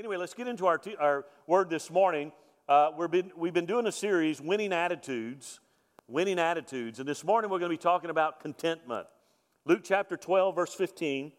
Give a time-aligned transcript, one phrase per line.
[0.00, 2.32] Anyway, let's get into our, t- our word this morning.
[2.66, 5.60] Uh, we've, been, we've been doing a series, Winning Attitudes.
[6.08, 7.00] Winning Attitudes.
[7.00, 9.06] And this morning we're going to be talking about contentment.
[9.66, 11.32] Luke chapter 12, verse 15.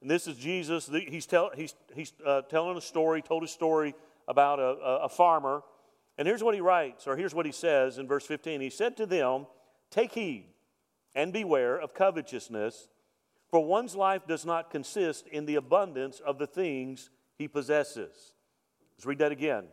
[0.00, 0.88] And this is Jesus.
[0.90, 3.94] He's, tell, he's, he's uh, telling a story, told a story
[4.26, 5.62] about a, a, a farmer.
[6.16, 8.62] And here's what he writes, or here's what he says in verse 15.
[8.62, 9.46] He said to them,
[9.90, 10.46] Take heed
[11.14, 12.88] and beware of covetousness,
[13.50, 17.10] for one's life does not consist in the abundance of the things
[17.42, 18.32] he possesses.
[18.96, 19.64] Let's read that again.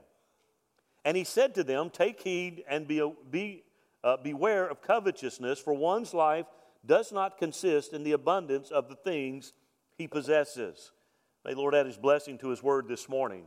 [1.06, 3.64] And he said to them, Take heed and be, be,
[4.04, 6.48] uh, beware of covetousness, for one's life
[6.86, 9.54] does not consist in the abundance of the things
[9.98, 10.92] he possesses.
[11.46, 13.44] May the Lord add his blessing to his word this morning.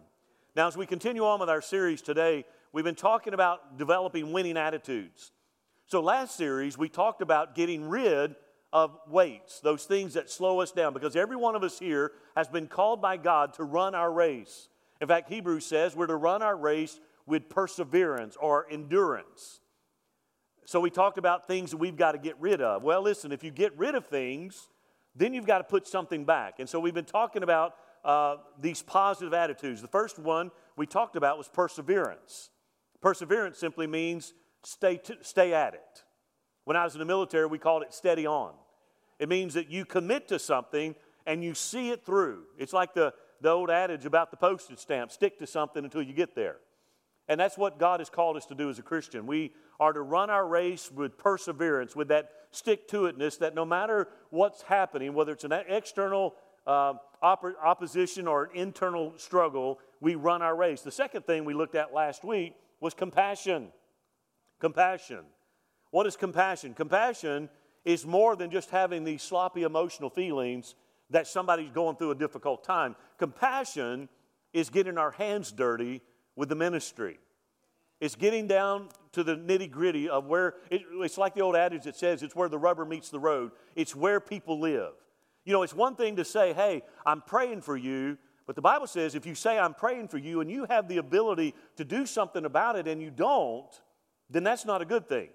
[0.55, 4.57] Now, as we continue on with our series today, we've been talking about developing winning
[4.57, 5.33] attitudes.
[5.87, 8.37] So, last series, we talked about getting rid
[8.73, 12.49] of weights, those things that slow us down, because every one of us here has
[12.49, 14.69] been called by God to run our race.
[15.01, 19.61] In fact, Hebrews says we're to run our race with perseverance or endurance.
[20.65, 22.83] So we talked about things that we've got to get rid of.
[22.83, 24.69] Well, listen, if you get rid of things,
[25.15, 26.61] then you've got to put something back.
[26.61, 29.83] And so we've been talking about uh, these positive attitudes.
[29.83, 32.51] The first one we talked about was perseverance.
[33.01, 36.05] Perseverance simply means stay, stay at it.
[36.65, 38.53] When I was in the military, we called it steady on.
[39.23, 42.43] It means that you commit to something and you see it through.
[42.59, 46.13] It's like the, the old adage about the postage stamp stick to something until you
[46.13, 46.57] get there.
[47.29, 49.25] And that's what God has called us to do as a Christian.
[49.29, 53.65] We are to run our race with perseverance, with that stick to itness, that no
[53.65, 56.35] matter what's happening, whether it's an external
[56.67, 60.81] uh, op- opposition or an internal struggle, we run our race.
[60.81, 63.69] The second thing we looked at last week was compassion.
[64.59, 65.21] Compassion.
[65.93, 66.75] What is compassion?
[66.75, 67.51] Compassion
[67.85, 70.75] is more than just having these sloppy emotional feelings
[71.11, 72.97] that somebody's going through a difficult time.
[73.19, 74.09] Compassion
[74.53, 76.01] is getting our hands dirty
[76.37, 77.19] with the ministry.
[78.01, 81.85] It's getting down to the nitty gritty of where it, it's like the old adage
[81.85, 83.53] that says it's where the rubber meets the road.
[83.77, 84.93] It's where people live.
[85.45, 88.87] You know, it's one thing to say, hey, I'm praying for you, but the Bible
[88.87, 92.07] says if you say, I'm praying for you, and you have the ability to do
[92.07, 93.71] something about it and you don't,
[94.31, 95.29] then that's not a good thing.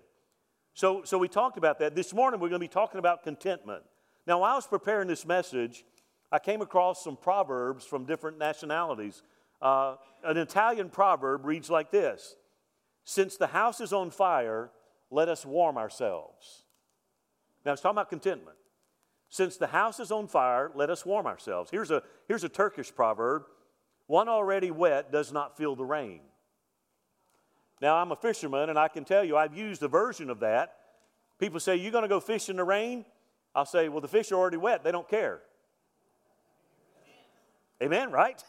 [0.78, 1.96] So, so we talked about that.
[1.96, 3.82] This morning we're going to be talking about contentment.
[4.28, 5.84] Now, while I was preparing this message,
[6.32, 9.24] I came across some proverbs from different nationalities.
[9.60, 12.36] Uh, an Italian proverb reads like this
[13.06, 14.70] Since the house is on fire,
[15.10, 16.66] let us warm ourselves.
[17.66, 18.58] Now, it's talking about contentment.
[19.30, 21.72] Since the house is on fire, let us warm ourselves.
[21.72, 23.46] Here's a, here's a Turkish proverb
[24.06, 26.20] One already wet does not feel the rain.
[27.82, 30.76] Now, I'm a fisherman, and I can tell you I've used a version of that.
[31.40, 33.06] People say, You're going to go fish in the rain?
[33.54, 34.84] I'll say, Well, the fish are already wet.
[34.84, 35.42] They don't care.
[37.82, 38.44] Amen, right?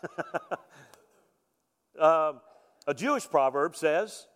[1.99, 2.33] uh,
[2.87, 4.27] a Jewish proverb says,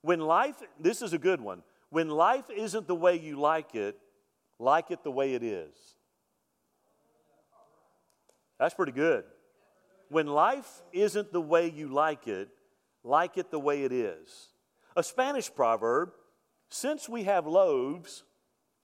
[0.00, 3.98] When life, this is a good one, when life isn't the way you like it,
[4.58, 5.74] like it the way it is.
[8.58, 9.24] That's pretty good.
[10.08, 12.48] When life isn't the way you like it,
[13.08, 14.48] like it the way it is.
[14.96, 16.10] A Spanish proverb
[16.70, 18.24] since we have loaves,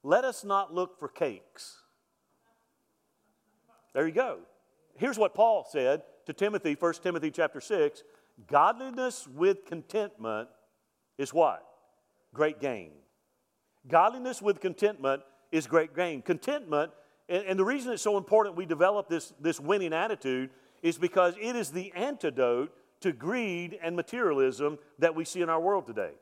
[0.02, 1.76] let us not look for cakes.
[3.92, 4.38] There you go.
[4.96, 8.02] Here's what Paul said to Timothy, 1 Timothy chapter 6
[8.48, 10.48] Godliness with contentment
[11.18, 11.64] is what?
[12.32, 12.90] Great gain.
[13.86, 16.22] Godliness with contentment is great gain.
[16.22, 16.90] Contentment,
[17.28, 20.50] and, and the reason it's so important we develop this, this winning attitude
[20.82, 22.72] is because it is the antidote
[23.04, 26.12] to greed and materialism that we see in our world today.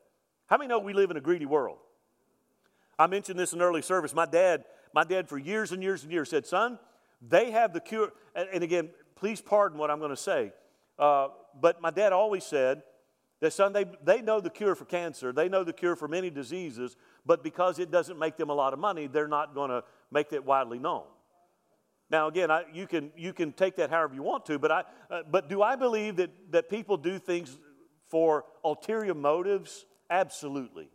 [0.49, 1.79] How many know we live in a greedy world?
[2.99, 4.13] I mentioned this in early service.
[4.13, 6.81] My dad, my dad for years and years and years said, son,
[7.27, 8.13] they have the cure.
[8.35, 10.53] And, again, please pardon what I'm going to say.
[10.99, 11.29] Uh,
[11.61, 12.83] but my dad always said
[13.39, 15.33] that, son, they, they know the cure for cancer.
[15.33, 16.97] They know the cure for many diseases.
[17.25, 20.31] But because it doesn't make them a lot of money, they're not going to make
[20.31, 21.05] that widely known.
[22.13, 24.85] Now, again, I, you, can, you can take that however you want to, but, I,
[25.11, 27.57] uh, but do I believe that, that people do things
[28.09, 29.87] for ulterior motives?
[30.11, 30.91] Absolutely.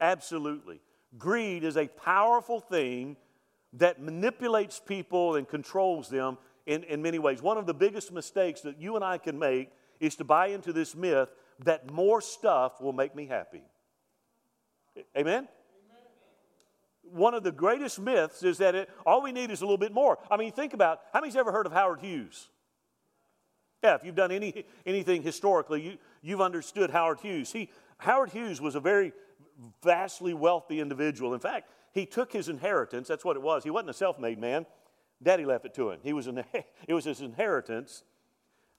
[0.00, 0.80] Absolutely.
[1.18, 3.16] Greed is a powerful thing
[3.72, 7.42] that manipulates people and controls them in, in many ways.
[7.42, 10.72] One of the biggest mistakes that you and I can make is to buy into
[10.72, 11.28] this myth
[11.64, 13.62] that more stuff will make me happy.
[15.16, 15.48] Amen?
[17.12, 19.92] One of the greatest myths is that it, all we need is a little bit
[19.92, 20.18] more.
[20.30, 22.48] I mean, think about how many's ever heard of Howard Hughes?
[23.82, 27.52] Yeah, if you've done any, anything historically, you, you've understood Howard Hughes.
[27.52, 29.12] He, Howard Hughes was a very
[29.82, 31.34] vastly wealthy individual.
[31.34, 33.64] In fact, he took his inheritance, that's what it was.
[33.64, 34.66] He wasn't a self made man,
[35.22, 36.00] daddy left it to him.
[36.02, 36.44] He was an,
[36.88, 38.02] it was his inheritance.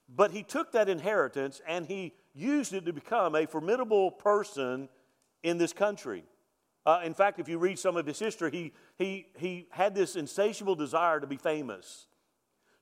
[0.10, 4.88] But he took that inheritance and he used it to become a formidable person
[5.44, 6.24] in this country.
[6.88, 10.16] Uh, in fact, if you read some of his history, he, he, he had this
[10.16, 12.08] insatiable desire to be famous.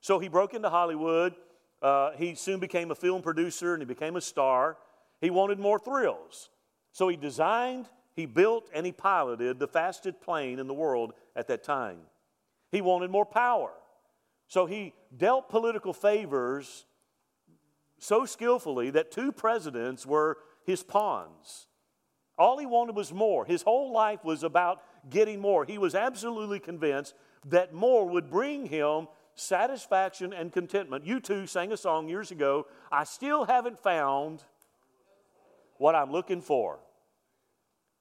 [0.00, 1.34] So he broke into Hollywood.
[1.82, 4.76] Uh, he soon became a film producer and he became a star.
[5.20, 6.50] He wanted more thrills.
[6.92, 11.48] So he designed, he built, and he piloted the fastest plane in the world at
[11.48, 11.98] that time.
[12.70, 13.72] He wanted more power.
[14.46, 16.84] So he dealt political favors
[17.98, 21.66] so skillfully that two presidents were his pawns.
[22.38, 23.44] All he wanted was more.
[23.44, 25.64] His whole life was about getting more.
[25.64, 27.14] He was absolutely convinced
[27.46, 31.04] that more would bring him satisfaction and contentment.
[31.04, 34.42] U2 sang a song years ago I still haven't found
[35.78, 36.78] what I'm looking for.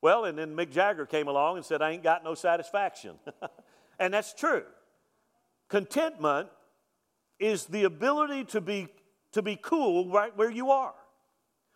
[0.01, 3.15] Well, and then Mick Jagger came along and said, I ain't got no satisfaction.
[3.99, 4.63] and that's true.
[5.67, 6.49] Contentment
[7.39, 8.87] is the ability to be,
[9.31, 10.93] to be cool right where you are,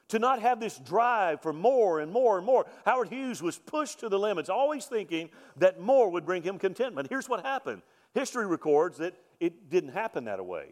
[0.09, 2.65] to not have this drive for more and more and more.
[2.85, 7.07] Howard Hughes was pushed to the limits, always thinking that more would bring him contentment.
[7.09, 7.81] Here's what happened
[8.13, 10.69] history records that it didn't happen that way.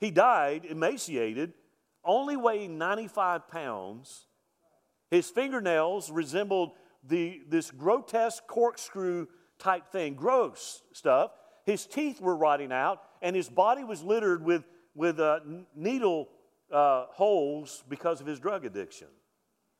[0.00, 1.52] He died emaciated,
[2.04, 4.26] only weighing 95 pounds.
[5.10, 6.72] His fingernails resembled
[7.06, 9.26] the, this grotesque corkscrew
[9.58, 11.32] type thing, gross stuff.
[11.66, 14.64] His teeth were rotting out, and his body was littered with,
[14.94, 15.40] with uh,
[15.76, 16.28] needle
[16.72, 19.08] uh, holes because of his drug addiction.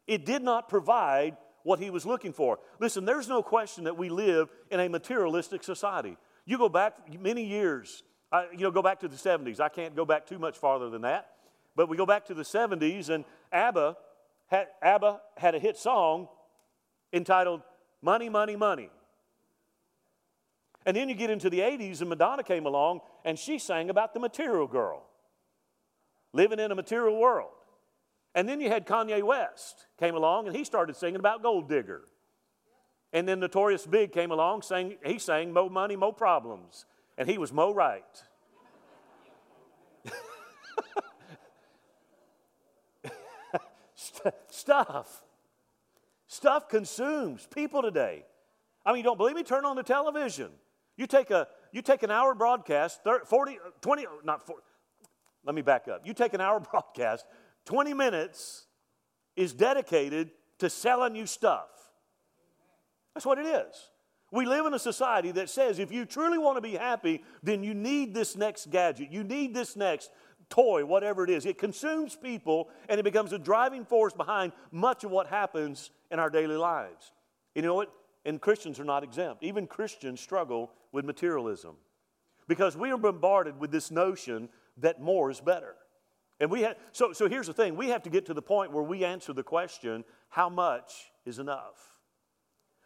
[0.06, 2.58] It did not provide what he was looking for.
[2.80, 6.16] Listen, there's no question that we live in a materialistic society.
[6.44, 8.02] You go back many years,
[8.32, 9.60] uh, you know, go back to the 70s.
[9.60, 11.28] I can't go back too much farther than that.
[11.76, 13.96] But we go back to the 70s, and ABBA
[14.48, 16.28] had, ABBA had a hit song
[17.12, 17.62] entitled
[18.02, 18.90] Money, Money, Money.
[20.84, 24.14] And then you get into the 80s, and Madonna came along and she sang about
[24.14, 25.04] the material girl
[26.32, 27.50] living in a material world.
[28.34, 32.02] And then you had Kanye West came along and he started singing about gold digger.
[33.12, 36.86] And then Notorious Big came along, sang, he sang Mo Money, Mo Problems.
[37.18, 38.02] And he was Mo Right.
[44.48, 45.22] Stuff.
[46.26, 48.24] Stuff consumes people today.
[48.86, 49.42] I mean, you don't believe me?
[49.42, 50.48] Turn on the television.
[50.96, 54.62] You take, a, you take an hour broadcast, 30, 40, 20, not 40,
[55.44, 56.06] let me back up.
[56.06, 57.26] You take an hour broadcast,
[57.66, 58.66] 20 minutes
[59.36, 61.68] is dedicated to selling you stuff.
[63.14, 63.90] That's what it is.
[64.30, 67.62] We live in a society that says if you truly want to be happy, then
[67.62, 69.10] you need this next gadget.
[69.10, 70.10] You need this next
[70.48, 71.44] toy, whatever it is.
[71.44, 76.18] It consumes people and it becomes a driving force behind much of what happens in
[76.18, 77.12] our daily lives.
[77.54, 77.92] You know what?
[78.24, 79.42] And Christians are not exempt.
[79.42, 81.76] Even Christians struggle with materialism
[82.48, 84.48] because we are bombarded with this notion
[84.78, 85.74] that more is better.
[86.40, 88.72] And we have, so, so here's the thing we have to get to the point
[88.72, 90.92] where we answer the question how much
[91.24, 91.92] is enough?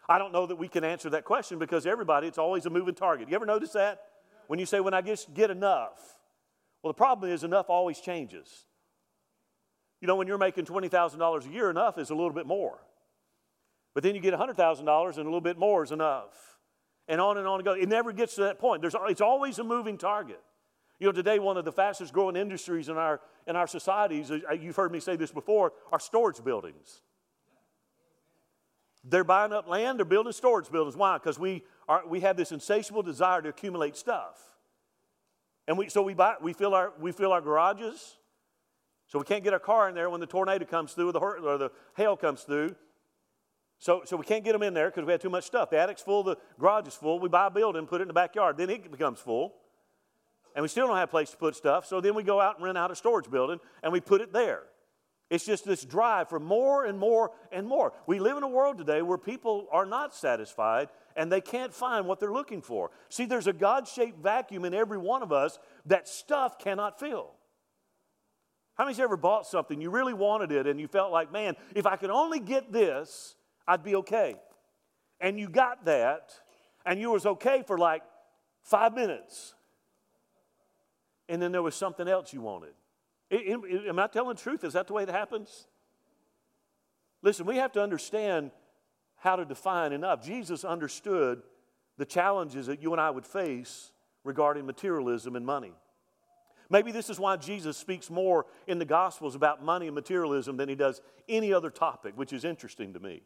[0.08, 2.94] I don't know that we can answer that question because everybody, it's always a moving
[2.94, 3.28] target.
[3.28, 4.02] You ever notice that?
[4.46, 5.98] When you say, when I just get enough,
[6.82, 8.66] well, the problem is enough always changes.
[10.00, 12.78] You know, when you're making $20,000 a year, enough is a little bit more.
[13.94, 16.58] But then you get $100,000 and a little bit more is enough.
[17.08, 17.72] And on and on and go.
[17.72, 18.82] It never gets to that point.
[18.82, 20.40] There's, it's always a moving target.
[20.98, 24.52] You know, today, one of the fastest growing industries in our, in our societies, uh,
[24.58, 27.02] you've heard me say this before, are storage buildings.
[29.04, 30.96] They're buying up land, they're building storage buildings.
[30.96, 31.18] Why?
[31.18, 34.40] Because we, are, we have this insatiable desire to accumulate stuff.
[35.68, 38.16] And we, so we, buy, we, fill our, we fill our garages,
[39.06, 41.20] so we can't get our car in there when the tornado comes through or the,
[41.20, 42.74] or the hail comes through.
[43.78, 45.70] So, so we can't get them in there because we have too much stuff.
[45.70, 47.20] The attic's full, the garage is full.
[47.20, 48.56] We buy a building, put it in the backyard.
[48.56, 49.54] Then it becomes full.
[50.56, 51.86] And we still don't have a place to put stuff.
[51.86, 54.32] So then we go out and rent out a storage building and we put it
[54.32, 54.62] there.
[55.28, 57.92] It's just this drive for more and more and more.
[58.06, 62.06] We live in a world today where people are not satisfied and they can't find
[62.06, 62.90] what they're looking for.
[63.10, 67.32] See, there's a God shaped vacuum in every one of us that stuff cannot fill.
[68.76, 71.86] How many's ever bought something, you really wanted it, and you felt like, man, if
[71.86, 73.34] I could only get this,
[73.66, 74.36] I'd be okay.
[75.18, 76.34] And you got that,
[76.84, 78.02] and you was okay for like
[78.62, 79.54] five minutes.
[81.36, 82.72] And then there was something else you wanted.
[83.30, 84.64] Am I telling the truth?
[84.64, 85.66] Is that the way it happens?
[87.20, 88.52] Listen, we have to understand
[89.16, 90.24] how to define enough.
[90.24, 91.42] Jesus understood
[91.98, 93.92] the challenges that you and I would face
[94.24, 95.74] regarding materialism and money.
[96.70, 100.70] Maybe this is why Jesus speaks more in the Gospels about money and materialism than
[100.70, 103.20] he does any other topic, which is interesting to me.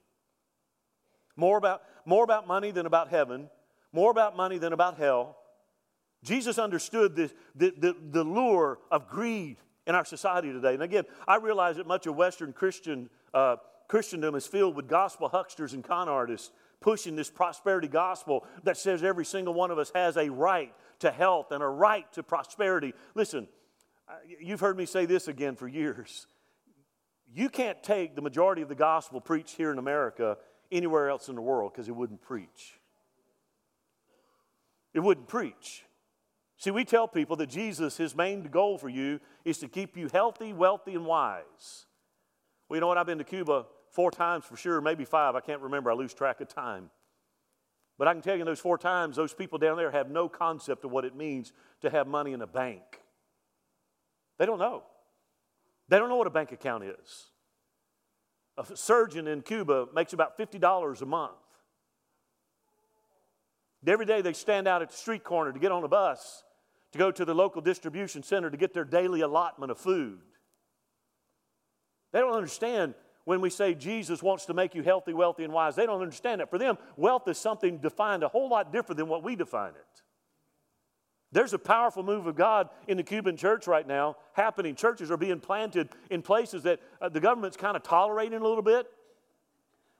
[1.36, 3.48] More about, more about money than about heaven,
[3.92, 5.36] more about money than about hell.
[6.22, 10.74] Jesus understood the, the, the, the lure of greed in our society today.
[10.74, 13.56] And again, I realize that much of Western Christian uh,
[13.88, 19.02] Christendom is filled with gospel hucksters and con artists pushing this prosperity gospel that says
[19.02, 22.94] every single one of us has a right to health and a right to prosperity.
[23.14, 23.48] Listen,
[24.40, 26.26] you've heard me say this again for years.
[27.34, 30.38] You can't take the majority of the gospel preached here in America
[30.72, 32.80] anywhere else in the world because it wouldn't preach.
[34.94, 35.84] It wouldn't preach.
[36.60, 40.10] See, we tell people that Jesus, his main goal for you is to keep you
[40.12, 41.86] healthy, wealthy, and wise.
[42.68, 42.98] Well, you know what?
[42.98, 45.34] I've been to Cuba four times for sure, maybe five.
[45.34, 45.90] I can't remember.
[45.90, 46.90] I lose track of time.
[47.96, 50.28] But I can tell you in those four times, those people down there have no
[50.28, 52.82] concept of what it means to have money in a bank.
[54.36, 54.82] They don't know.
[55.88, 57.28] They don't know what a bank account is.
[58.58, 61.32] A surgeon in Cuba makes about $50 a month.
[63.86, 66.44] Every day they stand out at the street corner to get on a bus
[66.92, 70.20] to go to the local distribution center to get their daily allotment of food.
[72.12, 72.94] They don't understand
[73.24, 75.76] when we say Jesus wants to make you healthy, wealthy, and wise.
[75.76, 76.50] They don't understand that.
[76.50, 80.02] For them, wealth is something defined a whole lot different than what we define it.
[81.32, 84.74] There's a powerful move of God in the Cuban church right now happening.
[84.74, 88.62] Churches are being planted in places that uh, the government's kind of tolerating a little
[88.62, 88.88] bit,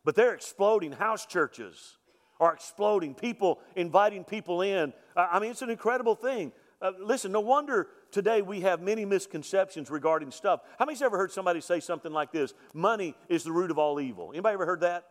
[0.05, 0.91] but they're exploding.
[0.91, 1.99] House churches
[2.41, 4.93] are exploding, people inviting people in.
[5.15, 6.53] I mean, it's an incredible thing.
[6.83, 10.61] Uh, listen, no wonder today we have many misconceptions regarding stuff.
[10.79, 12.55] How many's ever heard somebody say something like this?
[12.73, 14.31] Money is the root of all evil.
[14.33, 15.05] Anybody ever heard that?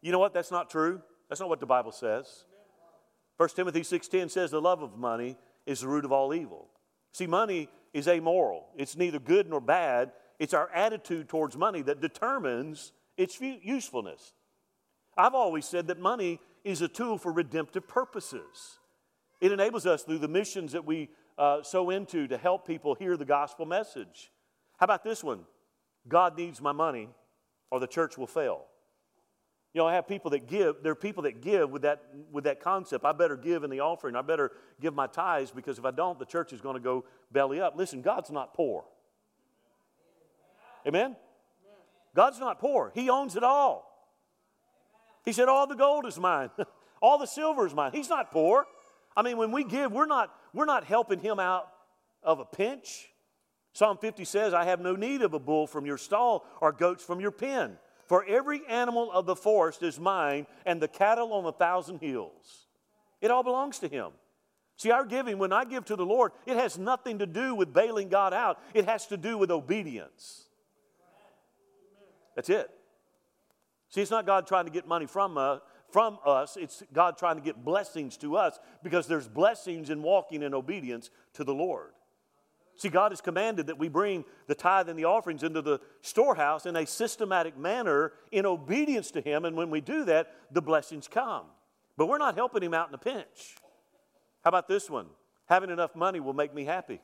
[0.00, 0.32] You know what?
[0.32, 1.02] That's not true.
[1.28, 2.44] That's not what the Bible says.
[3.36, 6.70] 1 Timothy 6:10 says the love of money is the root of all evil.
[7.12, 8.68] See, money is amoral.
[8.76, 10.12] It's neither good nor bad.
[10.38, 14.32] It's our attitude towards money that determines its usefulness.
[15.16, 18.78] I've always said that money is a tool for redemptive purposes.
[19.40, 23.16] It enables us through the missions that we uh, sow into to help people hear
[23.16, 24.30] the gospel message.
[24.78, 25.40] How about this one?
[26.08, 27.08] God needs my money
[27.70, 28.64] or the church will fail.
[29.72, 32.44] You know, I have people that give, there are people that give with that, with
[32.44, 33.04] that concept.
[33.04, 34.14] I better give in the offering.
[34.14, 37.04] I better give my tithes because if I don't, the church is going to go
[37.32, 37.74] belly up.
[37.76, 38.84] Listen, God's not poor.
[40.86, 41.16] Amen?
[42.14, 42.92] God's not poor.
[42.94, 43.90] He owns it all.
[45.24, 46.50] He said, All the gold is mine,
[47.02, 47.90] all the silver is mine.
[47.92, 48.66] He's not poor.
[49.16, 51.68] I mean, when we give, we're not, we're not helping him out
[52.22, 53.08] of a pinch.
[53.72, 57.04] Psalm 50 says, I have no need of a bull from your stall or goats
[57.04, 57.76] from your pen.
[58.06, 62.66] For every animal of the forest is mine, and the cattle on a thousand hills.
[63.20, 64.10] It all belongs to Him.
[64.76, 67.72] See, our giving, when I give to the Lord, it has nothing to do with
[67.72, 70.46] bailing God out, it has to do with obedience.
[72.34, 72.68] That's it.
[73.88, 75.58] See, it's not God trying to get money from, uh,
[75.94, 80.42] from us, it's God trying to get blessings to us because there's blessings in walking
[80.42, 81.92] in obedience to the Lord.
[82.74, 86.66] See, God has commanded that we bring the tithe and the offerings into the storehouse
[86.66, 89.44] in a systematic manner in obedience to Him.
[89.44, 91.44] And when we do that, the blessings come.
[91.96, 93.54] But we're not helping Him out in a pinch.
[94.42, 95.06] How about this one?
[95.46, 97.00] Having enough money will make me happy.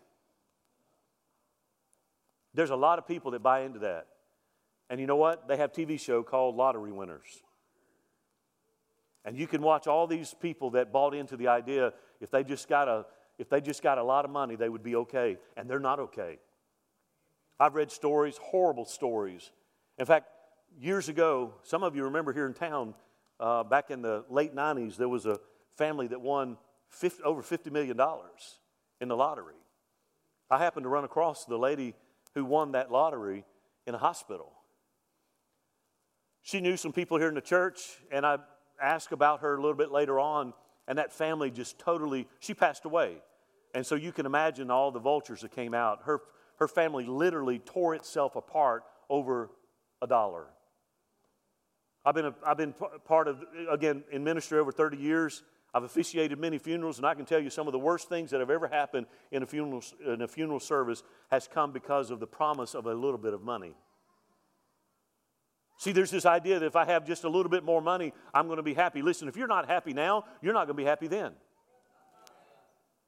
[2.54, 4.08] There's a lot of people that buy into that.
[4.88, 5.46] And you know what?
[5.46, 7.44] They have TV show called Lottery Winners.
[9.24, 12.68] And you can watch all these people that bought into the idea if they just
[12.68, 13.06] got a
[13.38, 15.38] if they just got a lot of money, they would be okay.
[15.56, 16.38] And they're not okay.
[17.58, 19.50] I've read stories, horrible stories.
[19.98, 20.26] In fact,
[20.78, 22.94] years ago, some of you remember here in town,
[23.38, 25.40] uh, back in the late 90s, there was a
[25.76, 26.58] family that won
[26.90, 27.98] 50, over $50 million
[29.00, 29.54] in the lottery.
[30.50, 31.94] I happened to run across the lady
[32.34, 33.44] who won that lottery
[33.86, 34.52] in a hospital.
[36.42, 38.38] She knew some people here in the church, and I
[38.80, 40.52] asked about her a little bit later on,
[40.88, 43.18] and that family just totally, she passed away.
[43.74, 46.00] And so you can imagine all the vultures that came out.
[46.04, 46.20] Her,
[46.56, 49.50] her family literally tore itself apart over
[50.02, 50.46] a dollar.
[52.04, 55.42] I've been, a, I've been part of, again, in ministry over 30 years.
[55.72, 58.40] I've officiated many funerals, and I can tell you some of the worst things that
[58.40, 62.26] have ever happened in a funeral, in a funeral service has come because of the
[62.26, 63.76] promise of a little bit of money.
[65.80, 68.48] See, there's this idea that if I have just a little bit more money, I'm
[68.48, 69.00] going to be happy.
[69.00, 71.32] Listen, if you're not happy now, you're not going to be happy then.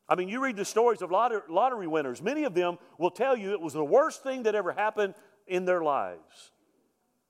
[0.09, 2.23] I mean, you read the stories of lottery winners.
[2.23, 5.12] Many of them will tell you it was the worst thing that ever happened
[5.47, 6.50] in their lives.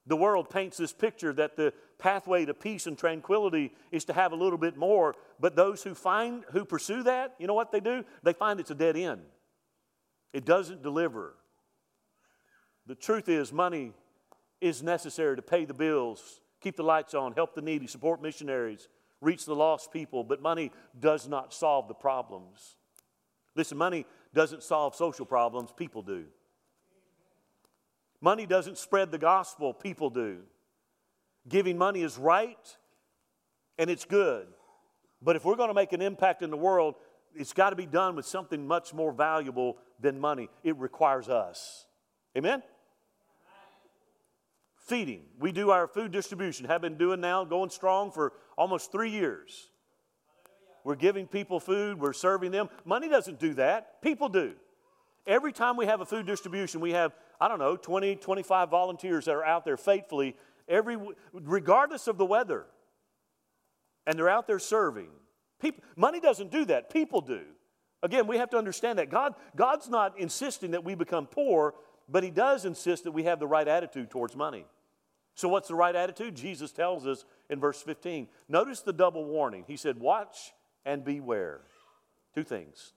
[0.07, 4.31] The world paints this picture that the pathway to peace and tranquility is to have
[4.31, 7.81] a little bit more, but those who find who pursue that, you know what they
[7.81, 8.05] do?
[8.23, 9.23] They find it's a dead end.
[10.33, 11.35] It doesn't deliver.
[12.87, 13.95] The truth is money
[14.63, 18.89] is necessary to pay the bills, keep the lights on, help the needy, support missionaries,
[19.21, 22.77] reach the lost people, but money does not solve the problems.
[23.57, 26.27] Listen, money doesn't solve social problems, people do.
[28.21, 30.39] Money doesn't spread the gospel, people do.
[31.49, 32.77] Giving money is right
[33.79, 34.47] and it's good.
[35.21, 36.95] But if we're going to make an impact in the world,
[37.35, 40.51] it's got to be done with something much more valuable than money.
[40.63, 41.87] It requires us.
[42.39, 42.63] Amen?
[44.93, 45.23] Feeding.
[45.41, 49.71] We do our food distribution, have been doing now, going strong for almost three years.
[50.85, 52.69] We're giving people food, we're serving them.
[52.85, 54.53] Money doesn't do that, people do.
[55.27, 59.25] Every time we have a food distribution, we have, I don't know, 20, 25 volunteers
[59.25, 60.37] that are out there faithfully,
[60.69, 60.99] every,
[61.33, 62.67] regardless of the weather.
[64.07, 65.09] And they're out there serving.
[65.59, 67.41] People, money doesn't do that, people do.
[68.03, 71.77] Again, we have to understand that God, God's not insisting that we become poor,
[72.11, 74.67] but He does insist that we have the right attitude towards money.
[75.35, 76.35] So, what's the right attitude?
[76.35, 78.29] Jesus tells us in verse 15.
[78.49, 79.65] Notice the double warning.
[79.67, 80.53] He said, Watch
[80.85, 81.61] and beware.
[82.35, 82.93] Two things.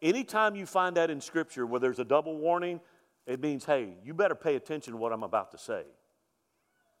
[0.00, 2.80] Anytime you find that in Scripture where there's a double warning,
[3.26, 5.82] it means, hey, you better pay attention to what I'm about to say.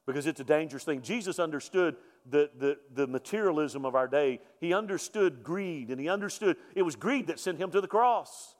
[0.06, 1.02] Because it's a dangerous thing.
[1.02, 1.96] Jesus understood
[2.28, 4.40] the, the, the materialism of our day.
[4.60, 8.56] He understood greed, and he understood it was greed that sent him to the cross,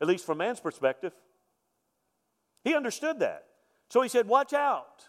[0.00, 1.12] at least from man's perspective.
[2.64, 3.44] He understood that.
[3.88, 5.06] So he said, Watch out.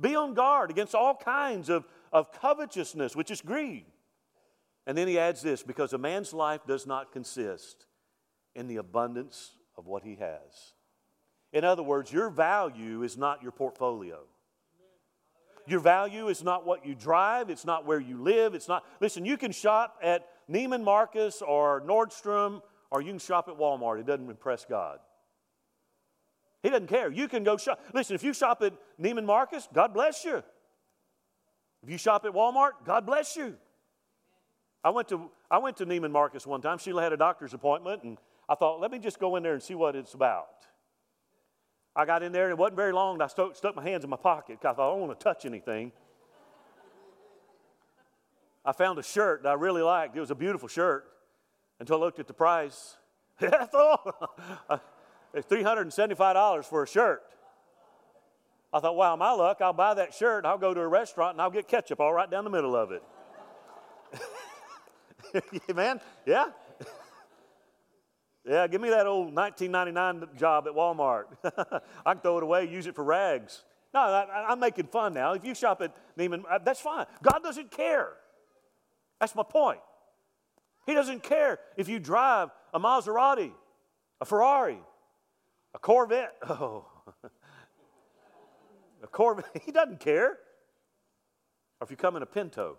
[0.00, 3.84] Be on guard against all kinds of, of covetousness, which is greed.
[4.86, 7.86] And then he adds this because a man's life does not consist
[8.54, 10.72] in the abundance of what he has.
[11.52, 14.20] In other words, your value is not your portfolio.
[15.66, 18.84] Your value is not what you drive, it's not where you live, it's not.
[19.00, 24.00] Listen, you can shop at Neiman Marcus or Nordstrom or you can shop at Walmart.
[24.00, 24.98] It doesn't impress God.
[26.62, 27.10] He doesn't care.
[27.10, 27.80] You can go shop.
[27.94, 30.42] Listen, if you shop at Neiman Marcus, God bless you.
[31.82, 33.56] If you shop at Walmart, God bless you.
[34.82, 36.78] I went to, I went to Neiman Marcus one time.
[36.78, 38.18] Sheila had a doctor's appointment, and
[38.48, 40.48] I thought, let me just go in there and see what it's about.
[41.94, 44.10] I got in there, and it wasn't very long, I stuck, stuck my hands in
[44.10, 45.92] my pocket because I thought, I don't want to touch anything.
[48.64, 50.16] I found a shirt that I really liked.
[50.16, 51.06] It was a beautiful shirt
[51.80, 52.96] until I looked at the price.
[53.74, 54.80] All.
[55.34, 57.22] It's $375 for a shirt.
[58.72, 61.42] I thought, wow, my luck, I'll buy that shirt, I'll go to a restaurant, and
[61.42, 63.02] I'll get ketchup all right down the middle of it.
[65.74, 66.46] Man, yeah?
[68.46, 71.24] yeah, give me that old 1999 job at Walmart.
[72.04, 73.64] I can throw it away, use it for rags.
[73.94, 75.32] No, I, am making fun now.
[75.32, 77.06] If you shop at Neiman, uh, that's fine.
[77.22, 78.12] God doesn't care.
[79.18, 79.80] That's my point.
[80.86, 83.52] He doesn't care if you drive a Maserati,
[84.20, 84.78] a Ferrari,
[85.74, 86.34] a Corvette.
[86.48, 86.84] Oh,
[89.02, 89.46] a Corvette.
[89.64, 90.38] He doesn't care.
[91.80, 92.76] Or if you come in a Pinto.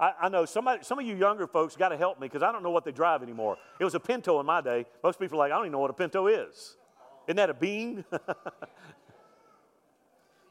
[0.00, 2.52] I, I know somebody, some of you younger folks got to help me because I
[2.52, 3.56] don't know what they drive anymore.
[3.80, 4.86] It was a Pinto in my day.
[5.02, 6.76] Most people are like, I don't even know what a Pinto is.
[7.26, 8.04] Isn't that a bean?
[8.12, 8.18] you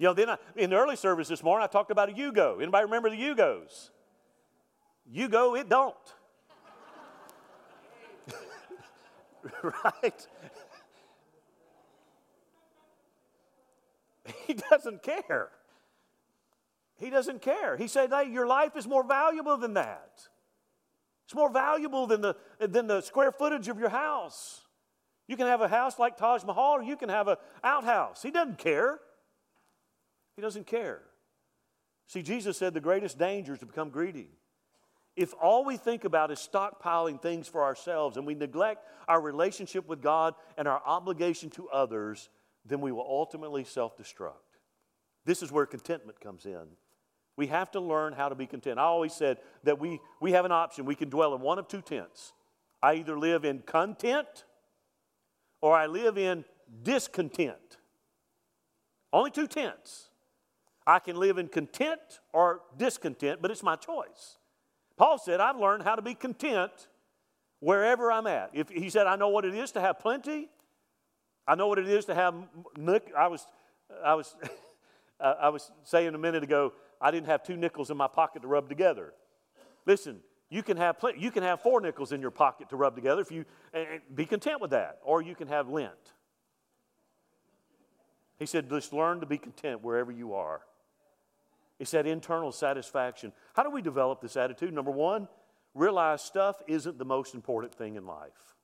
[0.02, 2.62] know, then I, in the early service this morning, I talked about a Yugo.
[2.62, 3.90] Anybody remember the Yugos?
[5.12, 5.96] Yugo, it don't.
[9.84, 10.28] right?
[14.46, 15.50] He doesn't care.
[16.98, 17.78] He doesn't care.
[17.78, 20.28] He said, hey, your life is more valuable than that.
[21.26, 24.62] It's more valuable than the, than the square footage of your house.
[25.28, 28.24] You can have a house like Taj Mahal or you can have an outhouse.
[28.24, 29.00] He doesn't care.
[30.36, 31.02] He doesn't care.
[32.08, 34.30] See, Jesus said the greatest danger is to become greedy.
[35.18, 39.88] If all we think about is stockpiling things for ourselves and we neglect our relationship
[39.88, 42.30] with God and our obligation to others,
[42.64, 44.34] then we will ultimately self destruct.
[45.26, 46.68] This is where contentment comes in.
[47.36, 48.78] We have to learn how to be content.
[48.78, 50.86] I always said that we, we have an option.
[50.86, 52.34] We can dwell in one of two tents.
[52.82, 54.46] I either live in content
[55.62, 56.46] or I live in
[56.84, 57.78] discontent.
[59.12, 60.10] Only two tents.
[60.86, 62.00] I can live in content
[62.34, 64.38] or discontent, but it's my choice.
[64.98, 66.72] Paul said, I've learned how to be content
[67.60, 68.50] wherever I'm at.
[68.54, 70.50] If he said, I know what it is to have plenty,
[71.48, 72.36] I know what it is to have.
[73.16, 73.46] I was,
[74.04, 74.36] I was,
[75.20, 78.48] I was saying a minute ago, I didn't have two nickels in my pocket to
[78.48, 79.14] rub together.
[79.86, 82.96] Listen, you can have plenty, you can have four nickels in your pocket to rub
[82.96, 83.46] together if you
[84.14, 85.92] be content with that, or you can have lint.
[88.40, 90.62] He said, just learn to be content wherever you are.
[91.80, 93.32] It's that internal satisfaction.
[93.54, 94.74] How do we develop this attitude?
[94.74, 95.28] Number one,
[95.74, 98.56] realize stuff isn't the most important thing in life.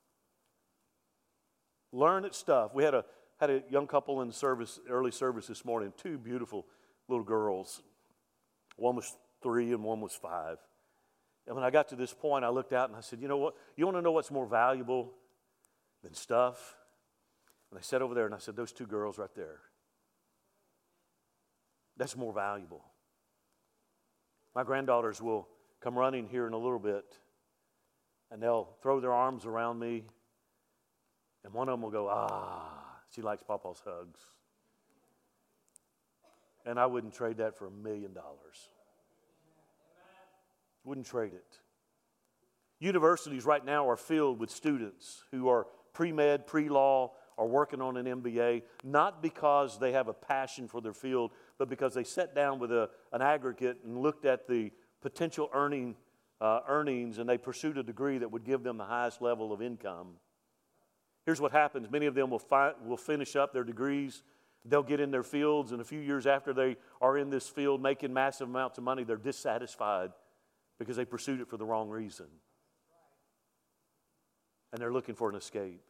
[1.92, 2.74] Learn it stuff.
[2.74, 3.04] We had a
[3.38, 6.66] had a young couple in service, early service this morning, two beautiful
[7.08, 7.82] little girls.
[8.76, 10.58] One was three and one was five.
[11.46, 13.36] And when I got to this point, I looked out and I said, You know
[13.36, 13.54] what?
[13.76, 15.12] You want to know what's more valuable
[16.02, 16.76] than stuff?
[17.70, 19.60] And I sat over there and I said, Those two girls right there.
[21.96, 22.84] That's more valuable.
[24.54, 25.48] My granddaughters will
[25.80, 27.04] come running here in a little bit
[28.30, 30.04] and they'll throw their arms around me.
[31.44, 34.20] And one of them will go, Ah, she likes Papa's hugs.
[36.66, 38.70] And I wouldn't trade that for a million dollars.
[40.84, 41.58] Wouldn't trade it.
[42.78, 47.80] Universities right now are filled with students who are pre med, pre law, are working
[47.80, 52.04] on an MBA, not because they have a passion for their field, but because they
[52.04, 55.96] sat down with a, an aggregate and looked at the potential earning,
[56.40, 59.62] uh, earnings and they pursued a degree that would give them the highest level of
[59.62, 60.08] income.
[61.24, 64.22] Here's what happens many of them will, fi- will finish up their degrees.
[64.66, 67.82] They'll get in their fields, and a few years after they are in this field
[67.82, 70.10] making massive amounts of money, they're dissatisfied
[70.78, 72.26] because they pursued it for the wrong reason.
[74.72, 75.82] And they're looking for an escape.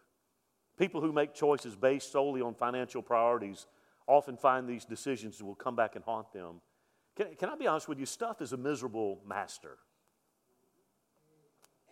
[0.76, 3.66] People who make choices based solely on financial priorities
[4.06, 6.60] often find these decisions will come back and haunt them.
[7.16, 8.06] Can, can I be honest with you?
[8.06, 9.78] Stuff is a miserable master.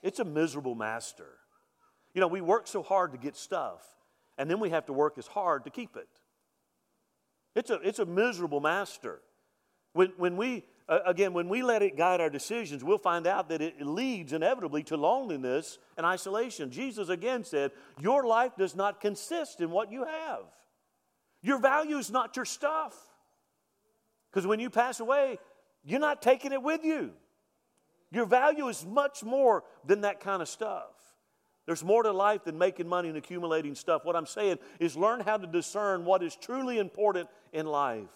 [0.03, 1.39] It's a miserable master.
[2.15, 3.83] You know, we work so hard to get stuff,
[4.37, 6.09] and then we have to work as hard to keep it.
[7.55, 9.21] It's a, it's a miserable master.
[9.93, 13.49] When, when we uh, again, when we let it guide our decisions, we'll find out
[13.49, 16.71] that it leads inevitably to loneliness and isolation.
[16.71, 17.71] Jesus again said,
[18.01, 20.43] Your life does not consist in what you have.
[21.43, 22.97] Your value is not your stuff.
[24.31, 25.39] Because when you pass away,
[25.85, 27.11] you're not taking it with you.
[28.11, 30.91] Your value is much more than that kind of stuff.
[31.67, 34.05] There's more to life than making money and accumulating stuff.
[34.05, 38.09] What I'm saying is learn how to discern what is truly important in life.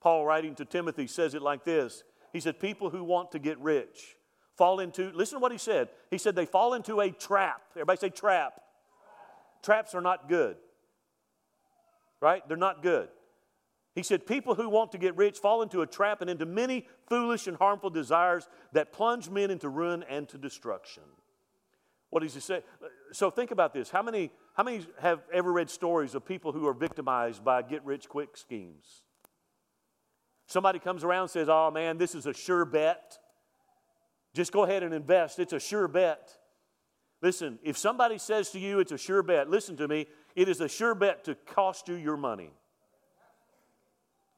[0.00, 3.58] Paul, writing to Timothy, says it like this He said, People who want to get
[3.58, 4.16] rich
[4.56, 5.88] fall into, listen to what he said.
[6.10, 7.60] He said, they fall into a trap.
[7.74, 8.60] Everybody say trap.
[9.62, 10.56] Traps are not good,
[12.20, 12.46] right?
[12.48, 13.08] They're not good.
[13.94, 16.86] He said, People who want to get rich fall into a trap and into many
[17.08, 21.02] foolish and harmful desires that plunge men into ruin and to destruction.
[22.10, 22.62] What does he say?
[23.12, 23.90] So think about this.
[23.90, 27.84] How many, how many have ever read stories of people who are victimized by get
[27.84, 29.02] rich quick schemes?
[30.46, 33.18] Somebody comes around and says, Oh man, this is a sure bet.
[34.34, 35.38] Just go ahead and invest.
[35.38, 36.36] It's a sure bet.
[37.22, 40.60] Listen, if somebody says to you it's a sure bet, listen to me, it is
[40.60, 42.50] a sure bet to cost you your money.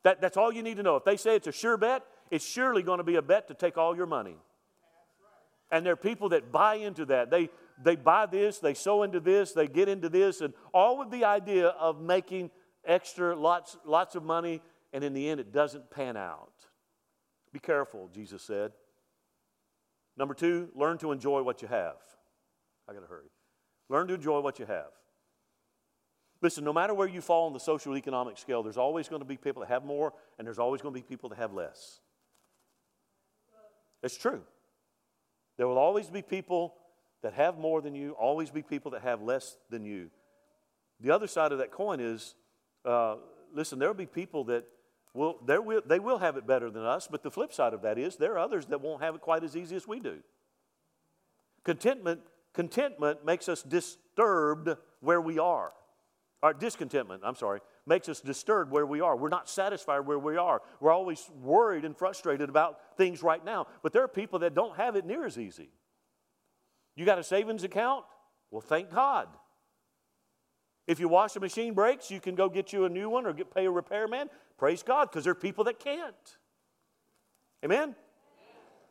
[0.04, 0.96] That, that's all you need to know.
[0.96, 3.54] If they say it's a sure bet, it's surely going to be a bet to
[3.54, 4.36] take all your money.
[5.70, 7.30] And there are people that buy into that.
[7.30, 7.50] They,
[7.82, 11.24] they buy this, they sow into this, they get into this, and all with the
[11.24, 12.50] idea of making
[12.86, 16.52] extra lots, lots of money and in the end it doesn't pan out.
[17.52, 18.72] Be careful, Jesus said.
[20.16, 21.96] Number two, learn to enjoy what you have.
[22.88, 23.30] I got to hurry.
[23.88, 24.90] Learn to enjoy what you have.
[26.40, 29.26] Listen, no matter where you fall on the social economic scale, there's always going to
[29.26, 32.00] be people that have more, and there's always going to be people that have less.
[34.02, 34.42] It's true.
[35.56, 36.74] There will always be people
[37.22, 40.10] that have more than you, always be people that have less than you.
[41.00, 42.36] The other side of that coin is
[42.84, 43.16] uh,
[43.52, 44.64] listen, there will be people that
[45.14, 47.82] will, there will, they will have it better than us, but the flip side of
[47.82, 50.18] that is there are others that won't have it quite as easy as we do.
[51.64, 52.20] Contentment,
[52.54, 54.70] contentment makes us disturbed
[55.00, 55.72] where we are.
[56.40, 59.16] Or discontentment, I'm sorry, makes us disturbed where we are.
[59.16, 60.62] We're not satisfied where we are.
[60.80, 63.66] We're always worried and frustrated about things right now.
[63.82, 65.70] But there are people that don't have it near as easy.
[66.94, 68.04] You got a savings account?
[68.52, 69.28] Well, thank God.
[70.86, 73.52] If your washing machine breaks, you can go get you a new one or get,
[73.52, 74.30] pay a repairman.
[74.58, 76.14] Praise God, because there are people that can't.
[77.64, 77.94] Amen?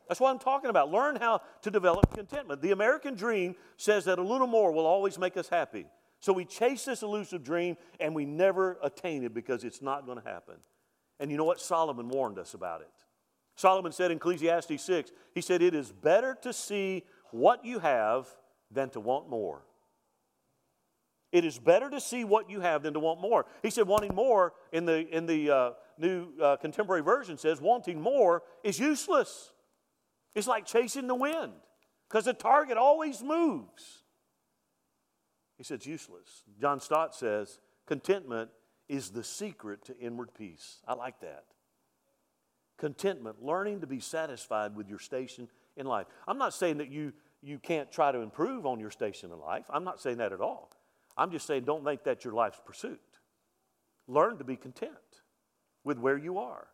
[0.06, 0.90] That's what I'm talking about.
[0.90, 2.62] Learn how to develop contentment.
[2.62, 5.86] The American dream says that a little more will always make us happy.
[6.20, 10.18] So we chase this elusive dream and we never attain it because it's not going
[10.20, 10.56] to happen.
[11.20, 11.60] And you know what?
[11.60, 12.90] Solomon warned us about it.
[13.56, 18.26] Solomon said in Ecclesiastes 6, he said, It is better to see what you have
[18.70, 19.62] than to want more.
[21.30, 23.44] It is better to see what you have than to want more.
[23.62, 28.00] He said, wanting more in the, in the uh, New uh, Contemporary Version says, wanting
[28.00, 29.52] more is useless.
[30.34, 31.52] It's like chasing the wind
[32.08, 34.04] because the target always moves.
[35.58, 36.44] He it's useless.
[36.60, 38.50] John Stott says, contentment
[38.88, 40.78] is the secret to inward peace.
[40.86, 41.44] I like that.
[42.78, 46.06] Contentment, learning to be satisfied with your station in life.
[46.28, 49.64] I'm not saying that you, you can't try to improve on your station in life.
[49.68, 50.70] I'm not saying that at all.
[51.16, 53.00] I'm just saying, don't make that your life's pursuit.
[54.06, 54.92] Learn to be content
[55.82, 56.68] with where you are.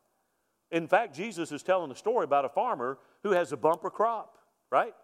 [0.71, 4.37] In fact, Jesus is telling a story about a farmer who has a bumper crop,
[4.71, 4.95] right?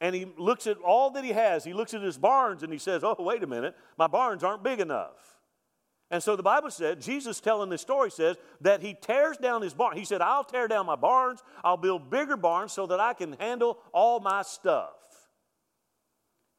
[0.00, 1.64] And he looks at all that he has.
[1.64, 4.62] He looks at his barns and he says, Oh, wait a minute, my barns aren't
[4.62, 5.34] big enough.
[6.10, 9.74] And so the Bible said, Jesus telling this story says that he tears down his
[9.74, 9.96] barn.
[9.96, 13.32] He said, I'll tear down my barns, I'll build bigger barns so that I can
[13.34, 14.92] handle all my stuff.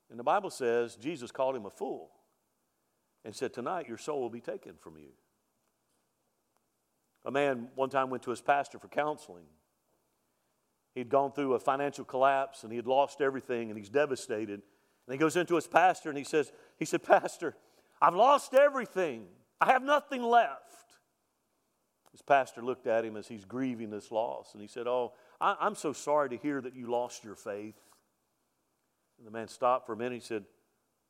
[0.09, 2.11] And the Bible says Jesus called him a fool
[3.23, 5.09] and said, Tonight your soul will be taken from you.
[7.25, 9.45] A man one time went to his pastor for counseling.
[10.95, 14.61] He'd gone through a financial collapse and he had lost everything and he's devastated.
[15.07, 17.55] And he goes into his pastor and he says, he said, Pastor,
[18.01, 19.25] I've lost everything.
[19.59, 20.61] I have nothing left.
[22.13, 25.67] His pastor looked at him as he's grieving this loss and he said, Oh, I,
[25.67, 27.75] am so sorry to hear that you lost your faith.
[29.17, 30.13] And the man stopped for a minute.
[30.13, 30.45] and He said,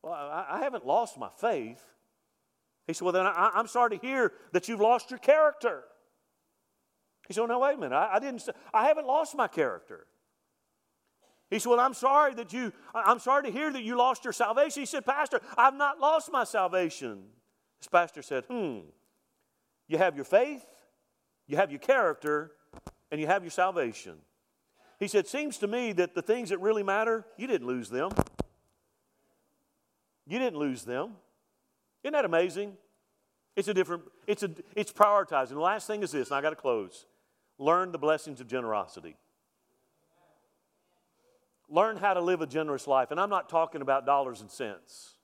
[0.01, 1.83] Well, I, I haven't lost my faith.
[2.87, 5.83] He said, Well, then I, I'm sorry to hear that you've lost your character.
[7.27, 7.95] He said, no, wait a minute.
[7.95, 10.07] I, I didn't, I haven't lost my character.
[11.49, 14.33] He said, Well, I'm sorry that you, I'm sorry to hear that you lost your
[14.33, 14.81] salvation.
[14.81, 17.23] He said, Pastor, I've not lost my salvation.
[17.79, 18.79] His pastor said, Hmm,
[19.87, 20.65] you have your faith,
[21.47, 22.51] you have your character,
[23.11, 24.15] and you have your salvation.
[24.99, 28.11] He said, Seems to me that the things that really matter, you didn't lose them.
[30.27, 31.11] You didn't lose them.
[32.03, 32.73] Isn't that amazing?
[33.55, 35.49] It's a different, it's a it's prioritizing.
[35.49, 37.05] The last thing is this, and I gotta close.
[37.57, 39.15] Learn the blessings of generosity.
[41.69, 43.11] Learn how to live a generous life.
[43.11, 45.15] And I'm not talking about dollars and cents.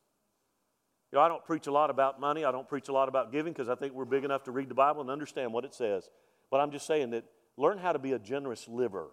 [1.12, 2.46] You know, I don't preach a lot about money.
[2.46, 4.70] I don't preach a lot about giving because I think we're big enough to read
[4.70, 6.10] the Bible and understand what it says.
[6.50, 7.26] But I'm just saying that
[7.58, 9.08] learn how to be a generous liver.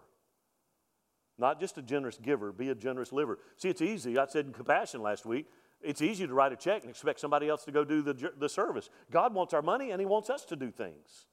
[1.37, 3.39] Not just a generous giver, be a generous liver.
[3.57, 4.17] See, it's easy.
[4.17, 5.47] I said in compassion last week,
[5.81, 8.49] it's easy to write a check and expect somebody else to go do the, the
[8.49, 8.89] service.
[9.11, 11.27] God wants our money and He wants us to do things.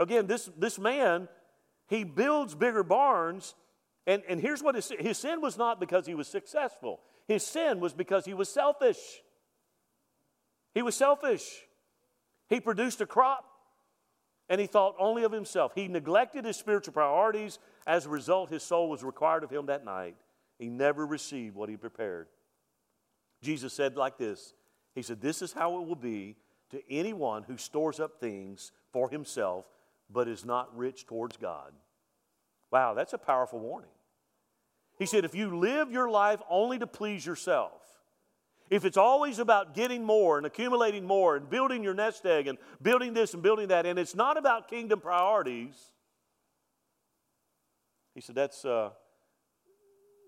[0.00, 1.28] Again, this, this man,
[1.86, 3.54] he builds bigger barns,
[4.06, 7.00] and, and here's what his, his sin was not because he was successful.
[7.28, 8.96] His sin was because he was selfish.
[10.72, 11.44] He was selfish.
[12.48, 13.44] He produced a crop
[14.48, 15.72] and he thought only of himself.
[15.74, 17.58] He neglected his spiritual priorities.
[17.86, 20.16] As a result, his soul was required of him that night.
[20.58, 22.26] He never received what he prepared.
[23.42, 24.54] Jesus said like this
[24.94, 26.36] He said, This is how it will be
[26.70, 29.66] to anyone who stores up things for himself
[30.12, 31.72] but is not rich towards God.
[32.70, 33.90] Wow, that's a powerful warning.
[34.98, 37.80] He said, if you live your life only to please yourself,
[38.68, 42.58] if it's always about getting more and accumulating more and building your nest egg and
[42.80, 45.74] building this and building that, and it's not about kingdom priorities,
[48.14, 48.90] he said, that's, uh,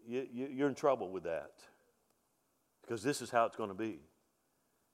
[0.09, 1.53] you, you're in trouble with that
[2.83, 4.01] because this is how it's going to be.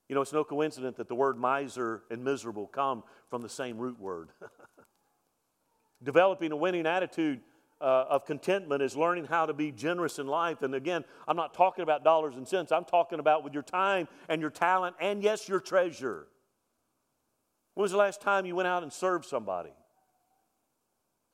[0.09, 3.79] You know, it's no coincidence that the word miser and miserable come from the same
[3.79, 4.31] root word.
[6.03, 7.41] Developing a winning attitude
[7.81, 10.63] uh, of contentment is learning how to be generous in life.
[10.63, 14.09] And again, I'm not talking about dollars and cents, I'm talking about with your time
[14.29, 16.27] and your talent and, yes, your treasure.
[17.75, 19.71] When was the last time you went out and served somebody?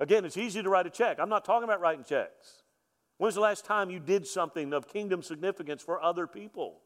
[0.00, 1.18] Again, it's easy to write a check.
[1.18, 2.62] I'm not talking about writing checks.
[3.16, 6.80] When was the last time you did something of kingdom significance for other people?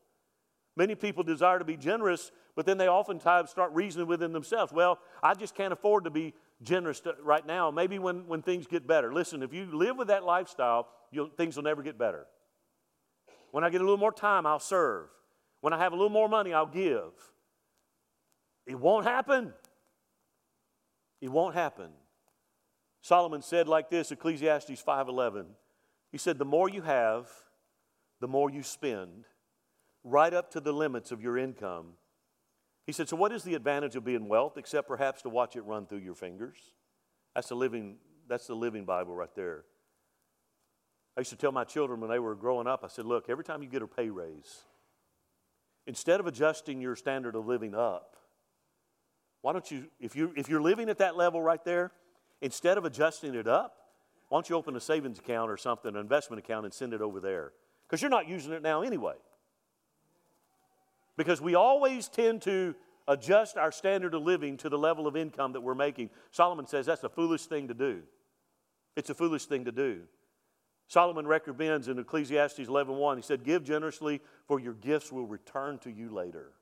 [0.77, 4.73] Many people desire to be generous, but then they oftentimes start reasoning within themselves.
[4.73, 7.71] Well, I just can't afford to be generous to, right now.
[7.71, 9.13] Maybe when, when things get better.
[9.13, 10.89] Listen, if you live with that lifestyle,
[11.37, 12.27] things will never get better.
[13.51, 15.09] When I get a little more time, I'll serve.
[15.61, 17.13] When I have a little more money, I'll give.
[18.67, 19.53] It won't happen.
[21.21, 21.91] It won't happen.
[23.01, 25.47] Solomon said like this, Ecclesiastes 5:11.
[26.11, 27.31] He said, "The more you have,
[28.21, 29.27] the more you spend,
[30.05, 31.97] right up to the limits of your income."
[32.89, 35.61] He said, So, what is the advantage of being wealth except perhaps to watch it
[35.61, 36.57] run through your fingers?
[37.35, 39.65] That's the living, that's the living Bible right there.
[41.15, 43.45] I used to tell my children when they were growing up, I said, Look, every
[43.45, 44.63] time you get a pay raise,
[45.87, 48.17] instead of adjusting your standard of living up,
[49.43, 51.93] why don't you, if, you, if you're living at that level right there,
[52.41, 53.77] instead of adjusting it up,
[54.31, 57.03] why don't you open a savings account or something, an investment account, and send it
[57.03, 57.53] over there?
[57.87, 59.17] Because you're not using it now anyway.
[61.19, 62.77] Because we always tend to
[63.09, 66.11] adjust our standard of living to the level of income that we're making.
[66.31, 68.05] Solomon says that's a foolish thing to do.
[68.95, 70.03] It's a foolish thing to do.
[70.87, 75.91] Solomon recommends in Ecclesiastes 11:1, he said, "Give generously, for your gifts will return to
[75.91, 76.55] you later."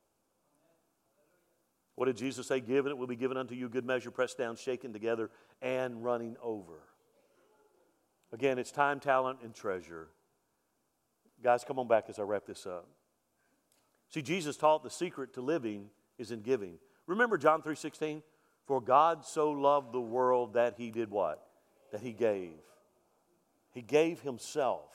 [1.94, 2.60] What did Jesus say?
[2.60, 6.02] Give and it will be given unto you, good measure, pressed down, shaken together, and
[6.02, 6.82] running over.
[8.32, 10.08] Again, it's time, talent, and treasure.
[11.42, 12.88] Guys, come on back as I wrap this up.
[14.10, 16.78] See, Jesus taught the secret to living is in giving.
[17.06, 18.22] Remember John 3:16?
[18.66, 21.46] For God so loved the world that he did what?
[21.92, 22.58] That he gave.
[23.72, 24.90] He gave himself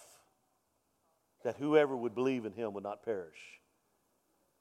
[1.44, 3.62] that whoever would believe in him would not perish.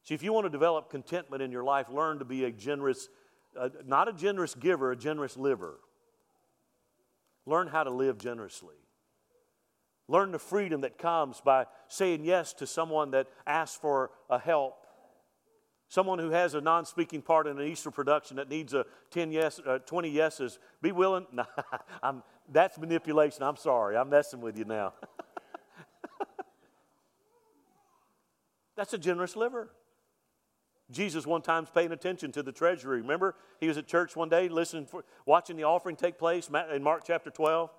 [0.04, 3.08] See, if you want to develop contentment in your life, learn to be a generous,
[3.58, 5.78] uh, not a generous giver, a generous liver.
[7.46, 8.76] Learn how to live generously.
[10.10, 14.84] Learn the freedom that comes by saying yes to someone that asks for a help.
[15.86, 19.30] Someone who has a non speaking part in an Easter production that needs a 10
[19.30, 20.58] yes, uh, 20 yeses.
[20.82, 21.28] Be willing.
[21.32, 21.44] Nah,
[22.02, 23.44] I'm, that's manipulation.
[23.44, 23.96] I'm sorry.
[23.96, 24.94] I'm messing with you now.
[28.76, 29.70] that's a generous liver.
[30.90, 33.00] Jesus one time's paying attention to the treasury.
[33.00, 36.82] Remember, he was at church one day, listening, for, watching the offering take place in
[36.82, 37.70] Mark chapter 12.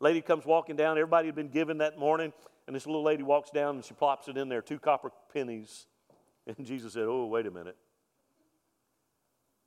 [0.00, 0.98] Lady comes walking down.
[0.98, 2.32] Everybody had been given that morning,
[2.66, 5.86] and this little lady walks down and she plops it in there, two copper pennies.
[6.46, 7.76] And Jesus said, "Oh, wait a minute.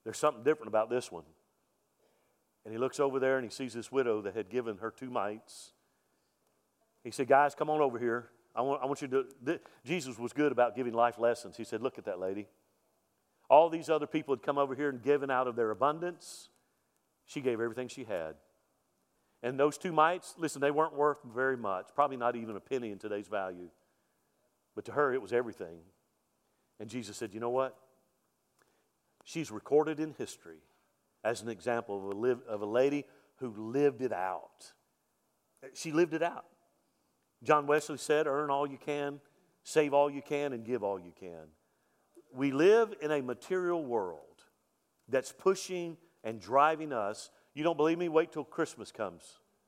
[0.03, 1.23] There's something different about this one."
[2.63, 5.09] And he looks over there and he sees this widow that had given her two
[5.09, 5.73] mites.
[7.03, 8.29] He said, "Guys, come on over here.
[8.53, 11.57] I want, I want you to." Th- Jesus was good about giving life lessons.
[11.57, 12.47] He said, "Look at that lady."
[13.49, 16.49] All these other people had come over here and given out of their abundance.
[17.25, 18.35] She gave everything she had.
[19.47, 22.91] And those two mites, listen, they weren't worth very much, probably not even a penny
[22.91, 23.69] in today's value.
[24.75, 25.77] But to her, it was everything.
[26.81, 27.77] And Jesus said, You know what?
[29.23, 30.57] She's recorded in history
[31.23, 33.05] as an example of a, live, of a lady
[33.37, 34.73] who lived it out.
[35.73, 36.47] She lived it out.
[37.41, 39.21] John Wesley said, Earn all you can,
[39.63, 41.47] save all you can, and give all you can.
[42.33, 44.43] We live in a material world
[45.07, 48.07] that's pushing and driving us you don't believe me?
[48.07, 49.23] Wait till Christmas comes.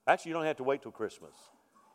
[0.05, 1.33] Actually, you don't have to wait till Christmas.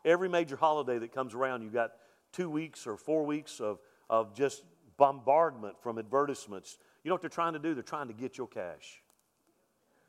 [0.03, 1.91] Every major holiday that comes around, you've got
[2.31, 3.79] two weeks or four weeks of,
[4.09, 4.63] of just
[4.97, 6.77] bombardment from advertisements.
[7.03, 7.73] You know what they're trying to do?
[7.73, 9.01] They're trying to get your cash.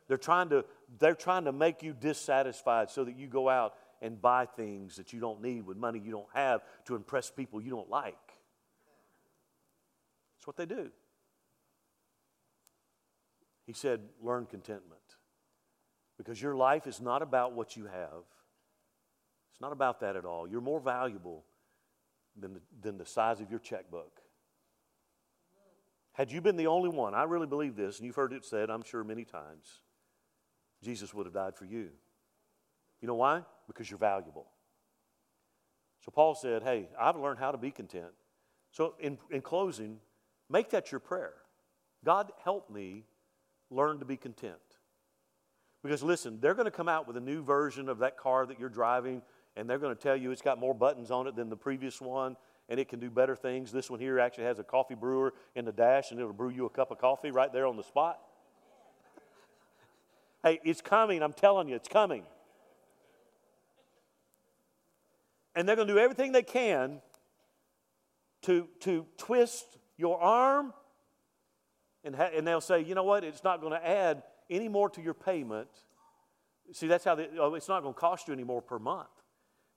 [0.08, 0.64] They're trying to,
[0.98, 5.12] they're trying to make you dissatisfied so that you go out and buy things that
[5.12, 8.14] you don't need with money you don't have to impress people you don't like.
[10.36, 10.90] That's what they do.
[13.66, 15.00] He said, learn contentment.
[16.18, 18.24] Because your life is not about what you have.
[19.52, 20.48] It's not about that at all.
[20.48, 21.44] You're more valuable
[22.38, 24.20] than the, than the size of your checkbook.
[26.12, 28.70] Had you been the only one, I really believe this, and you've heard it said,
[28.70, 29.80] I'm sure, many times,
[30.82, 31.90] Jesus would have died for you.
[33.00, 33.42] You know why?
[33.66, 34.46] Because you're valuable.
[36.04, 38.12] So Paul said, Hey, I've learned how to be content.
[38.70, 39.98] So, in, in closing,
[40.50, 41.34] make that your prayer.
[42.04, 43.04] God, help me
[43.70, 44.54] learn to be content.
[45.86, 48.58] Because listen, they're going to come out with a new version of that car that
[48.58, 49.22] you're driving,
[49.56, 52.00] and they're going to tell you it's got more buttons on it than the previous
[52.00, 52.36] one,
[52.68, 53.70] and it can do better things.
[53.70, 56.66] This one here actually has a coffee brewer in the dash, and it'll brew you
[56.66, 58.18] a cup of coffee right there on the spot.
[60.42, 61.22] hey, it's coming.
[61.22, 62.24] I'm telling you, it's coming.
[65.54, 67.00] And they're going to do everything they can
[68.42, 70.74] to, to twist your arm,
[72.02, 74.88] and, ha- and they'll say, you know what, it's not going to add any more
[74.90, 75.68] to your payment.
[76.72, 79.08] See, that's how they, oh, it's not going to cost you any more per month.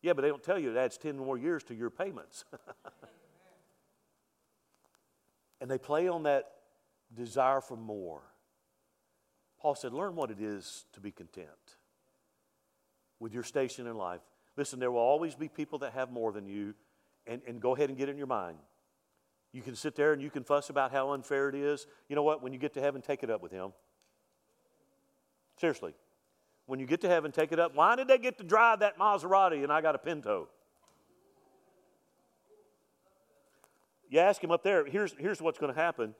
[0.01, 2.45] Yeah, but they don't tell you it adds 10 more years to your payments.
[5.61, 6.45] and they play on that
[7.13, 8.21] desire for more.
[9.59, 11.47] Paul said, Learn what it is to be content
[13.19, 14.21] with your station in life.
[14.55, 16.73] Listen, there will always be people that have more than you,
[17.27, 18.57] and, and go ahead and get in your mind.
[19.51, 21.87] You can sit there and you can fuss about how unfair it is.
[22.07, 22.43] You know what?
[22.43, 23.73] When you get to heaven, take it up with him.
[25.59, 25.93] Seriously.
[26.65, 27.75] When you get to heaven, take it up.
[27.75, 30.47] Why did they get to drive that Maserati and I got a Pinto?
[34.09, 36.15] You ask him up there, here's, here's what's going to happen.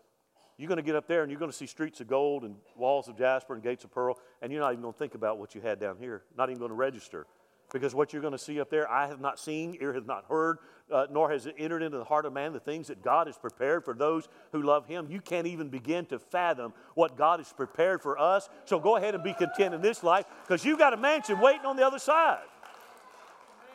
[0.58, 2.56] You're going to get up there and you're going to see streets of gold and
[2.76, 5.40] walls of jasper and gates of pearl, and you're not even going to think about
[5.40, 7.26] what you had down here, not even going to register.
[7.72, 10.26] Because what you're going to see up there, I have not seen, ear has not
[10.28, 10.58] heard,
[10.92, 13.38] uh, nor has it entered into the heart of man the things that God has
[13.38, 15.08] prepared for those who love Him.
[15.10, 18.50] You can't even begin to fathom what God has prepared for us.
[18.66, 21.66] So go ahead and be content in this life because you've got a mansion waiting
[21.66, 22.40] on the other side.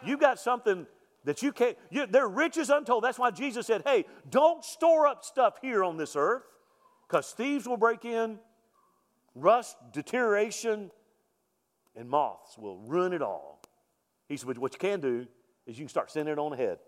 [0.04, 0.86] You've got something
[1.24, 3.04] that you can't, you, they're riches untold.
[3.04, 6.42] That's why Jesus said, hey, don't store up stuff here on this earth
[7.08, 8.38] because thieves will break in,
[9.34, 10.90] rust, deterioration,
[11.96, 13.53] and moths will ruin it all.
[14.28, 15.26] He said, What you can do
[15.66, 16.78] is you can start sending it on ahead.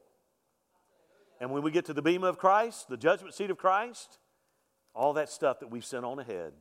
[1.41, 4.18] And when we get to the bema of Christ, the judgment seat of Christ,
[4.95, 6.53] all that stuff that we've sent on ahead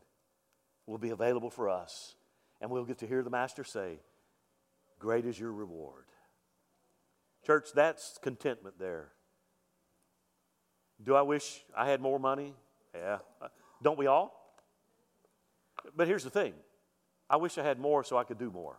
[0.85, 2.15] will be available for us.
[2.61, 3.99] And we'll get to hear the Master say,
[4.99, 6.05] Great is your reward.
[7.45, 9.11] Church, that's contentment there.
[11.03, 12.53] Do I wish I had more money?
[12.93, 13.19] Yeah.
[13.83, 14.33] Don't we all?
[15.95, 16.53] But here's the thing
[17.29, 18.77] I wish I had more so I could do more.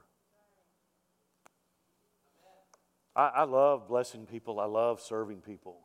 [3.16, 5.78] I, I love blessing people, I love serving people.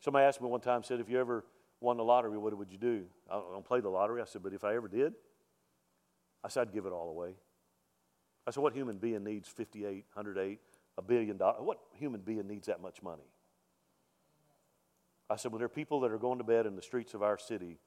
[0.00, 1.44] Somebody asked me one time, said, if you ever
[1.80, 3.06] won the lottery, what would you do?
[3.30, 4.20] I don't play the lottery.
[4.20, 5.14] I said, but if I ever did,
[6.44, 7.30] I said, I'd give it all away.
[8.46, 10.60] I said, what human being needs 58, 108,
[10.98, 11.62] a billion dollars?
[11.62, 13.26] What human being needs that much money?
[15.28, 17.22] I said, well, there are people that are going to bed in the streets of
[17.22, 17.78] our city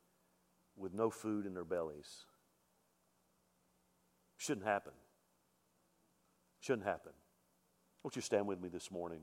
[0.76, 2.26] with no food in their bellies.
[4.38, 4.93] Shouldn't happen.
[6.59, 7.13] Shouldn't happen.
[8.04, 9.22] Won't you stand with me this morning?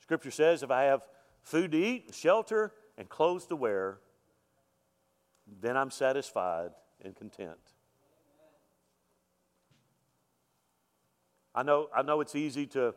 [0.00, 1.02] Scripture says, if I have
[1.42, 3.98] food to eat, shelter, and clothes to wear,
[5.60, 6.70] then I'm satisfied
[7.04, 7.58] and content.
[11.54, 12.94] I know, I know it's easy to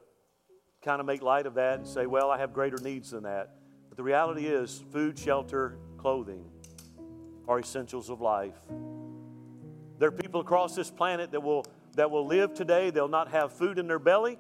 [0.82, 3.56] kind of make light of that and say, well, I have greater needs than that.
[3.88, 6.46] But the reality is, food, shelter, clothing
[7.50, 8.56] are essentials of life.
[9.98, 13.52] There are people across this planet that will, that will live today, they'll not have
[13.52, 14.38] food in their belly,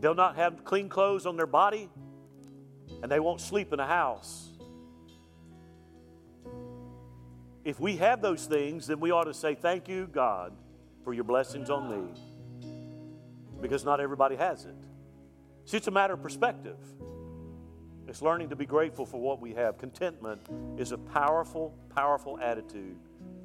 [0.00, 1.90] they'll not have clean clothes on their body,
[3.02, 4.48] and they won't sleep in a house.
[7.62, 10.52] If we have those things, then we ought to say, Thank you, God,
[11.04, 12.14] for your blessings on me.
[13.60, 14.74] Because not everybody has it.
[15.66, 16.78] See, it's a matter of perspective.
[18.08, 19.78] It's learning to be grateful for what we have.
[19.78, 20.40] Contentment
[20.76, 22.96] is a powerful, powerful attitude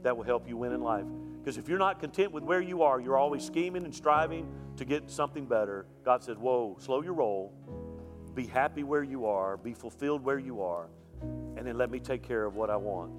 [0.04, 1.06] that will help you win in life.
[1.40, 4.48] Because if you're not content with where you are, you're always scheming and striving
[4.78, 5.86] to get something better.
[6.04, 7.54] God said, Whoa, slow your roll.
[8.36, 9.58] Be happy where you are.
[9.58, 10.90] Be fulfilled where you are.
[11.22, 13.12] And then let me take care of what I want.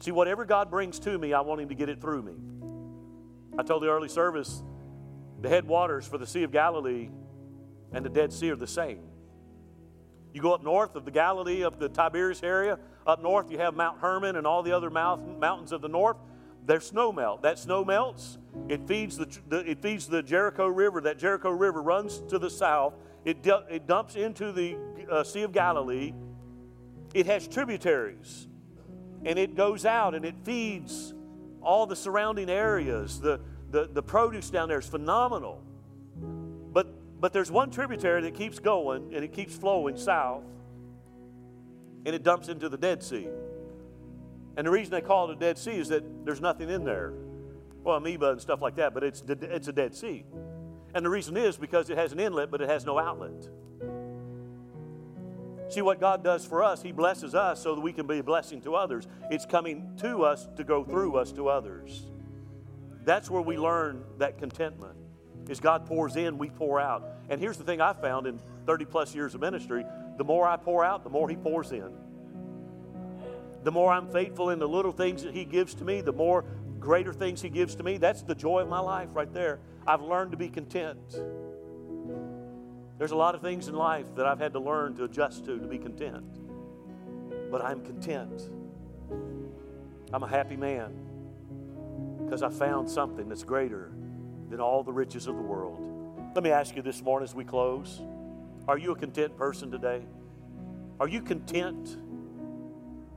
[0.00, 2.34] See, whatever God brings to me, I want Him to get it through me.
[3.58, 4.62] I told the early service
[5.40, 7.10] the headwaters for the Sea of Galilee
[7.92, 9.02] and the Dead Sea are the same.
[10.32, 13.74] You go up north of the Galilee, of the Tiberias area, up north you have
[13.74, 16.16] Mount Hermon and all the other mountains of the north.
[16.64, 17.42] There's snow melt.
[17.42, 18.38] That snow melts.
[18.68, 21.00] It feeds the, it feeds the Jericho River.
[21.00, 22.94] That Jericho River runs to the south.
[23.24, 24.76] It, it dumps into the
[25.10, 26.12] uh, Sea of Galilee.
[27.14, 28.46] It has tributaries,
[29.24, 31.12] and it goes out and it feeds
[31.60, 33.20] all the surrounding areas.
[33.20, 35.62] The, the, the produce down there is phenomenal.
[37.22, 40.42] But, there's one tributary that keeps going and it keeps flowing south,
[42.04, 43.28] and it dumps into the Dead Sea.
[44.56, 47.12] And the reason they call it a Dead Sea is that there's nothing in there.
[47.84, 50.24] Well, amoeba and stuff like that, but it's, it's a Dead Sea.
[50.94, 53.48] And the reason is because it has an inlet, but it has no outlet.
[55.68, 58.24] See what God does for us, He blesses us so that we can be a
[58.24, 59.06] blessing to others.
[59.30, 62.04] It's coming to us to go through us to others.
[63.04, 64.96] That's where we learn that contentment.
[65.48, 67.04] As God pours in, we pour out.
[67.28, 69.84] And here's the thing I found in 30 plus years of ministry
[70.18, 71.90] the more I pour out, the more He pours in.
[73.64, 76.44] The more I'm faithful in the little things that He gives to me, the more
[76.78, 77.96] greater things He gives to me.
[77.96, 79.60] That's the joy of my life right there.
[79.86, 80.98] I've learned to be content.
[82.98, 85.58] There's a lot of things in life that I've had to learn to adjust to
[85.58, 86.38] to be content.
[87.50, 88.50] But I'm content.
[90.12, 90.92] I'm a happy man
[92.24, 93.92] because I found something that's greater
[94.52, 95.80] than all the riches of the world.
[96.34, 98.02] Let me ask you this morning as we close
[98.68, 100.02] Are you a content person today?
[101.00, 101.96] Are you content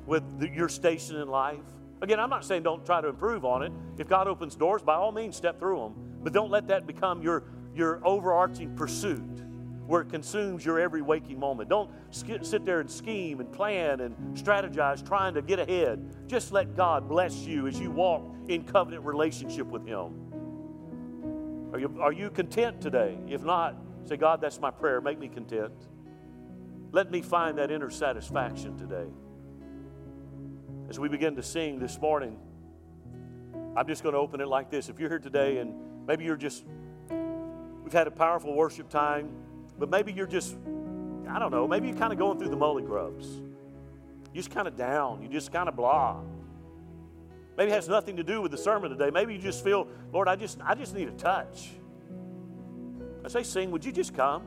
[0.08, 1.60] with the, your station in life?
[2.02, 3.74] Again, I'm not saying don't try to improve on it.
[3.98, 5.94] If God opens doors, by all means, step through them.
[6.24, 7.44] But don't let that become your,
[7.76, 9.44] your overarching pursuit
[9.88, 11.70] where it consumes your every waking moment.
[11.70, 16.28] Don't sit there and scheme and plan and strategize trying to get ahead.
[16.28, 20.25] Just let God bless you as you walk in covenant relationship with Him.
[21.76, 23.18] Are you, are you content today?
[23.28, 25.02] If not, say, God, that's my prayer.
[25.02, 25.74] Make me content.
[26.94, 29.08] Let me find that inner satisfaction today.
[30.88, 32.40] As we begin to sing this morning,
[33.76, 34.88] I'm just going to open it like this.
[34.88, 36.64] If you're here today and maybe you're just,
[37.84, 39.30] we've had a powerful worship time,
[39.78, 40.56] but maybe you're just,
[41.28, 43.28] I don't know, maybe you're kind of going through the molly grubs.
[44.34, 45.22] You're just kind of down.
[45.22, 46.22] You're just kind of blah.
[47.58, 49.10] Maybe it has nothing to do with the sermon today.
[49.12, 51.72] Maybe you just feel, Lord, I just, I just need a touch.
[53.24, 54.44] I say, sing, would you just come?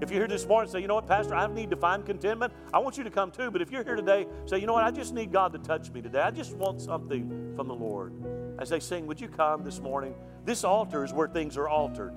[0.00, 2.52] If you're here this morning say, you know what, Pastor, I need to find contentment,
[2.72, 3.50] I want you to come too.
[3.50, 5.90] But if you're here today, say, you know what, I just need God to touch
[5.90, 6.20] me today.
[6.20, 8.14] I just want something from the Lord.
[8.58, 10.14] As they sing, would you come this morning?
[10.44, 12.14] This altar is where things are altered.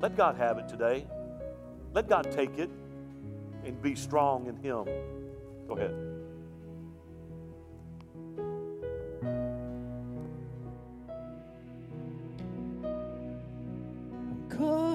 [0.00, 1.06] Let God have it today.
[1.94, 2.70] Let God take it
[3.64, 4.84] and be strong in Him.
[5.68, 6.11] Go ahead.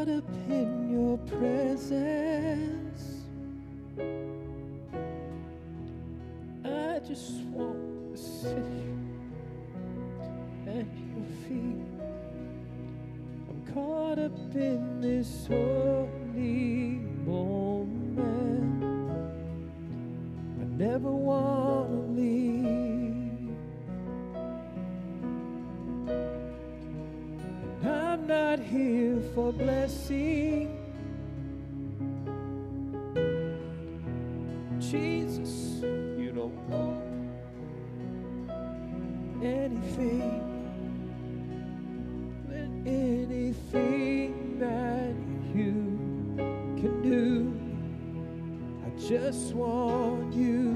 [0.07, 3.23] caught up in your presence.
[6.63, 8.95] I just want to sit here
[10.67, 11.85] at your feet.
[13.49, 18.83] I'm caught up in this holy moment.
[20.61, 22.46] I never want to leave.
[28.29, 30.83] I'm not here for blessing.
[34.79, 37.03] Jesus, you don't want
[39.41, 40.43] anything.
[42.85, 45.15] Anything that
[45.55, 45.95] you
[46.81, 47.53] can do.
[48.85, 50.75] I just want you.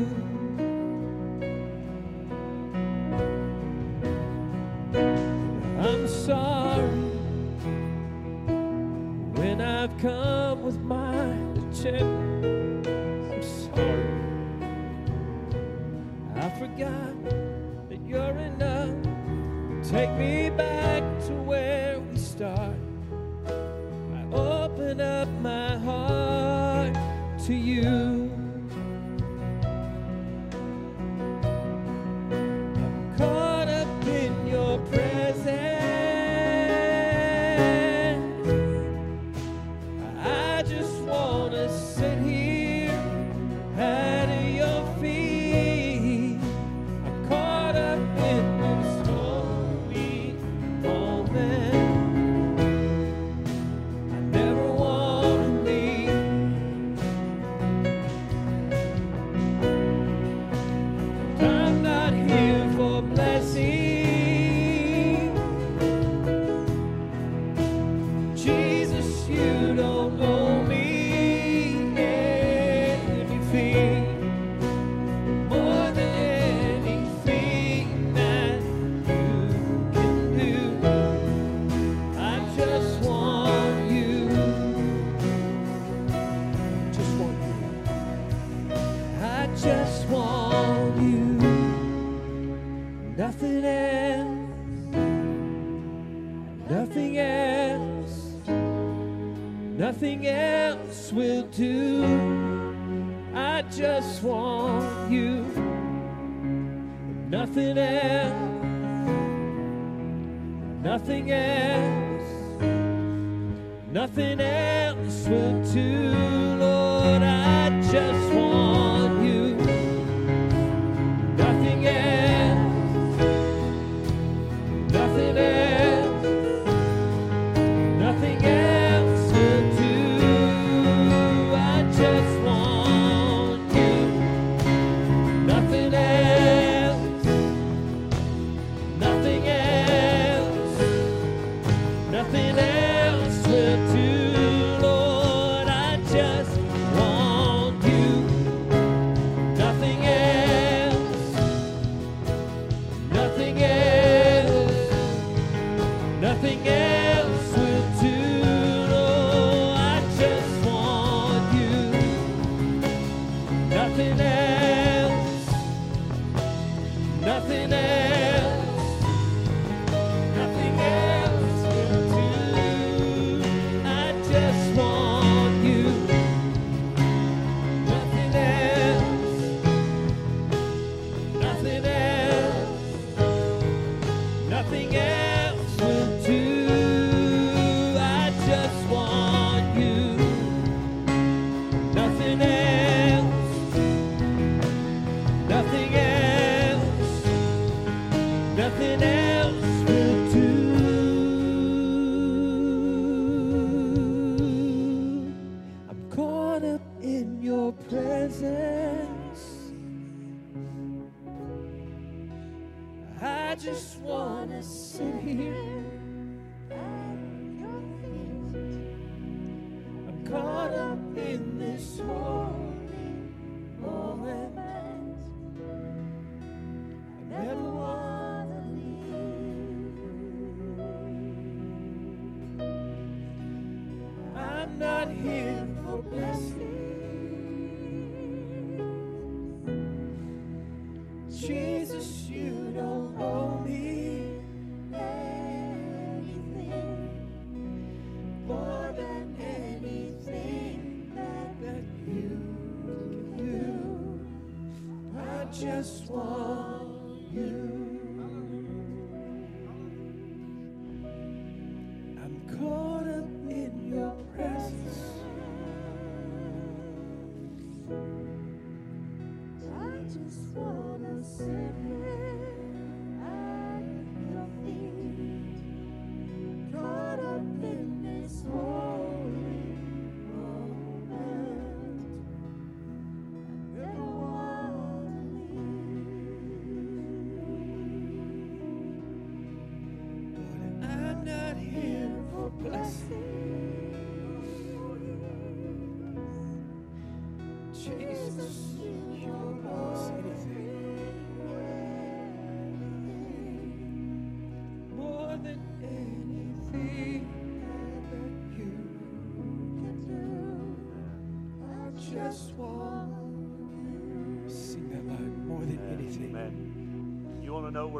[11.83, 12.10] worship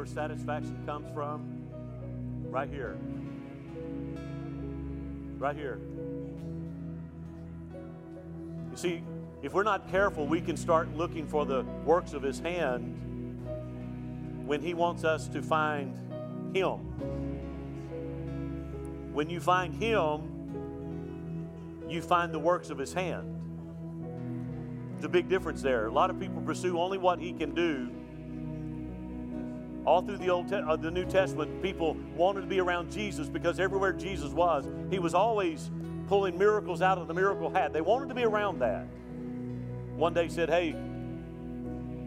[0.02, 1.46] where satisfaction comes from?
[2.50, 2.96] Right here.
[5.38, 5.78] Right here.
[8.72, 9.04] You see,
[9.44, 12.98] if we're not careful, we can start looking for the works of His hand
[14.44, 15.94] when He wants us to find
[16.52, 16.78] Him.
[19.12, 23.28] When you find Him, you find the works of His hand.
[24.94, 25.86] There's a big difference there.
[25.86, 28.01] A lot of people pursue only what He can do.
[29.84, 33.28] All through the Old, Te- uh, the New Testament, people wanted to be around Jesus
[33.28, 35.70] because everywhere Jesus was, He was always
[36.06, 37.72] pulling miracles out of the miracle hat.
[37.72, 38.86] They wanted to be around that.
[39.96, 40.74] One day he said, "Hey,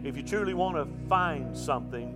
[0.04, 2.14] if you truly want to find something,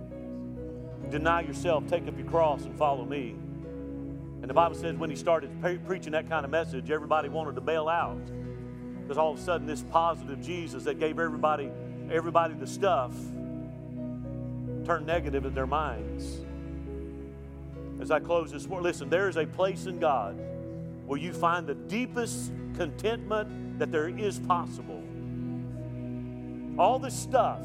[1.09, 3.35] deny yourself, take up your cross, and follow me."
[4.41, 7.55] And the Bible says when he started pre- preaching that kind of message, everybody wanted
[7.55, 8.21] to bail out
[9.01, 11.69] because all of a sudden this positive Jesus that gave everybody
[12.09, 13.13] everybody the stuff
[14.85, 16.41] turned negative in their minds.
[18.01, 20.35] As I close this morning, listen, there is a place in God
[21.05, 25.03] where you find the deepest contentment that there is possible.
[26.79, 27.63] All this stuff.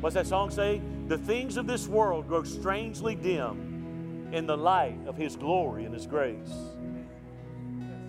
[0.00, 0.80] What's that song say?
[1.08, 5.92] The things of this world grow strangely dim in the light of His glory and
[5.92, 6.52] His grace.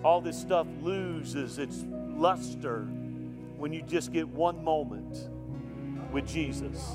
[0.02, 2.82] All this stuff loses its luster
[3.56, 5.28] when you just get one moment
[6.16, 6.92] with Jesus.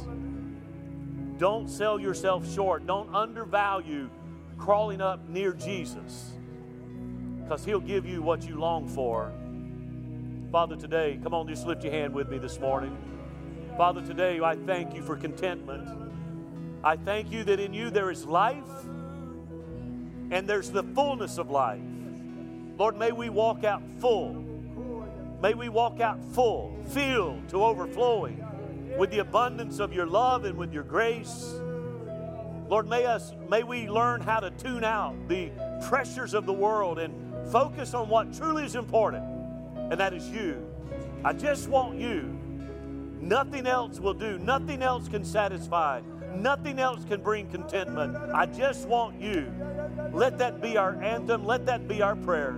[1.38, 2.88] Don't sell yourself short.
[2.88, 4.09] Don't undervalue
[4.57, 6.32] crawling up near Jesus
[7.43, 9.32] because He'll give you what you long for.
[10.51, 12.97] Father, today, come on, just lift your hand with me this morning.
[13.78, 15.88] Father, today I thank you for contentment.
[16.84, 18.63] I thank you that in you there is life
[20.32, 21.80] and there's the fullness of life.
[22.76, 24.34] Lord, may we walk out full.
[25.43, 28.47] May we walk out full, filled to overflowing
[28.97, 31.55] with the abundance of your love and with your grace.
[32.67, 35.51] Lord, may us may we learn how to tune out the
[35.87, 37.13] pressures of the world and
[37.51, 39.23] focus on what truly is important,
[39.75, 40.65] and that is you.
[41.23, 42.37] I just want you.
[43.19, 44.39] Nothing else will do.
[44.39, 46.01] Nothing else can satisfy.
[46.33, 48.15] Nothing else can bring contentment.
[48.33, 49.51] I just want you.
[50.13, 51.45] Let that be our anthem.
[51.45, 52.55] Let that be our prayer.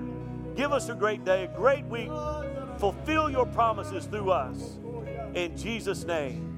[0.56, 2.12] Give us a great day, a great week.
[2.78, 4.78] Fulfill your promises through us.
[5.36, 6.50] In Jesus' name.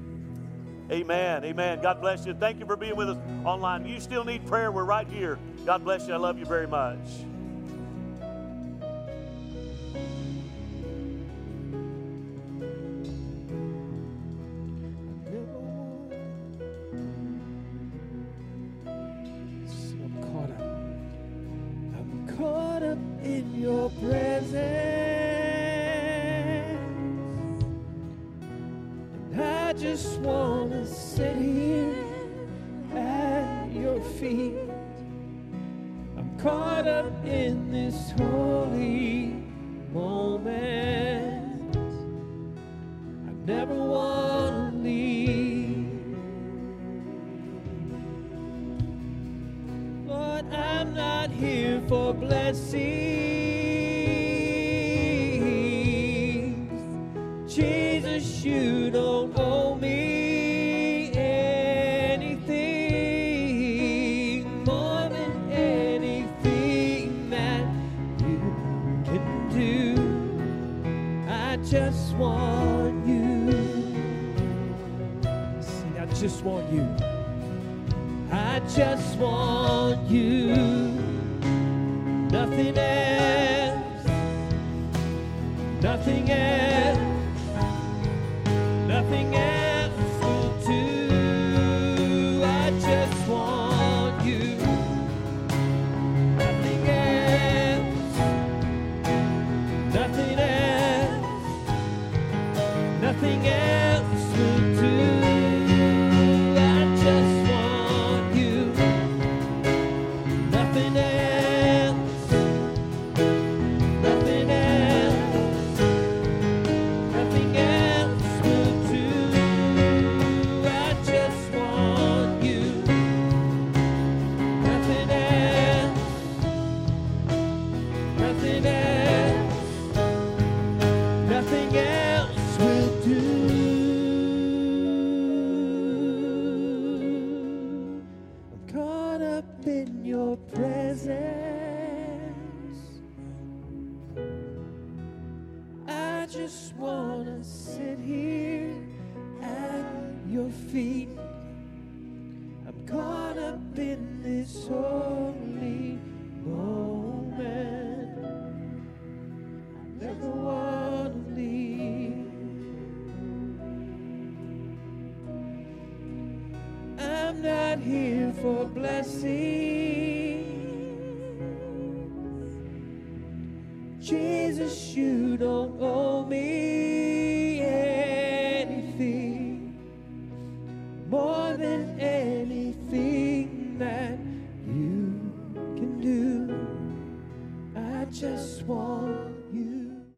[0.90, 1.44] Amen.
[1.44, 1.80] Amen.
[1.82, 2.34] God bless you.
[2.34, 3.86] Thank you for being with us online.
[3.86, 4.70] You still need prayer.
[4.70, 5.38] We're right here.
[5.64, 6.14] God bless you.
[6.14, 6.98] I love you very much.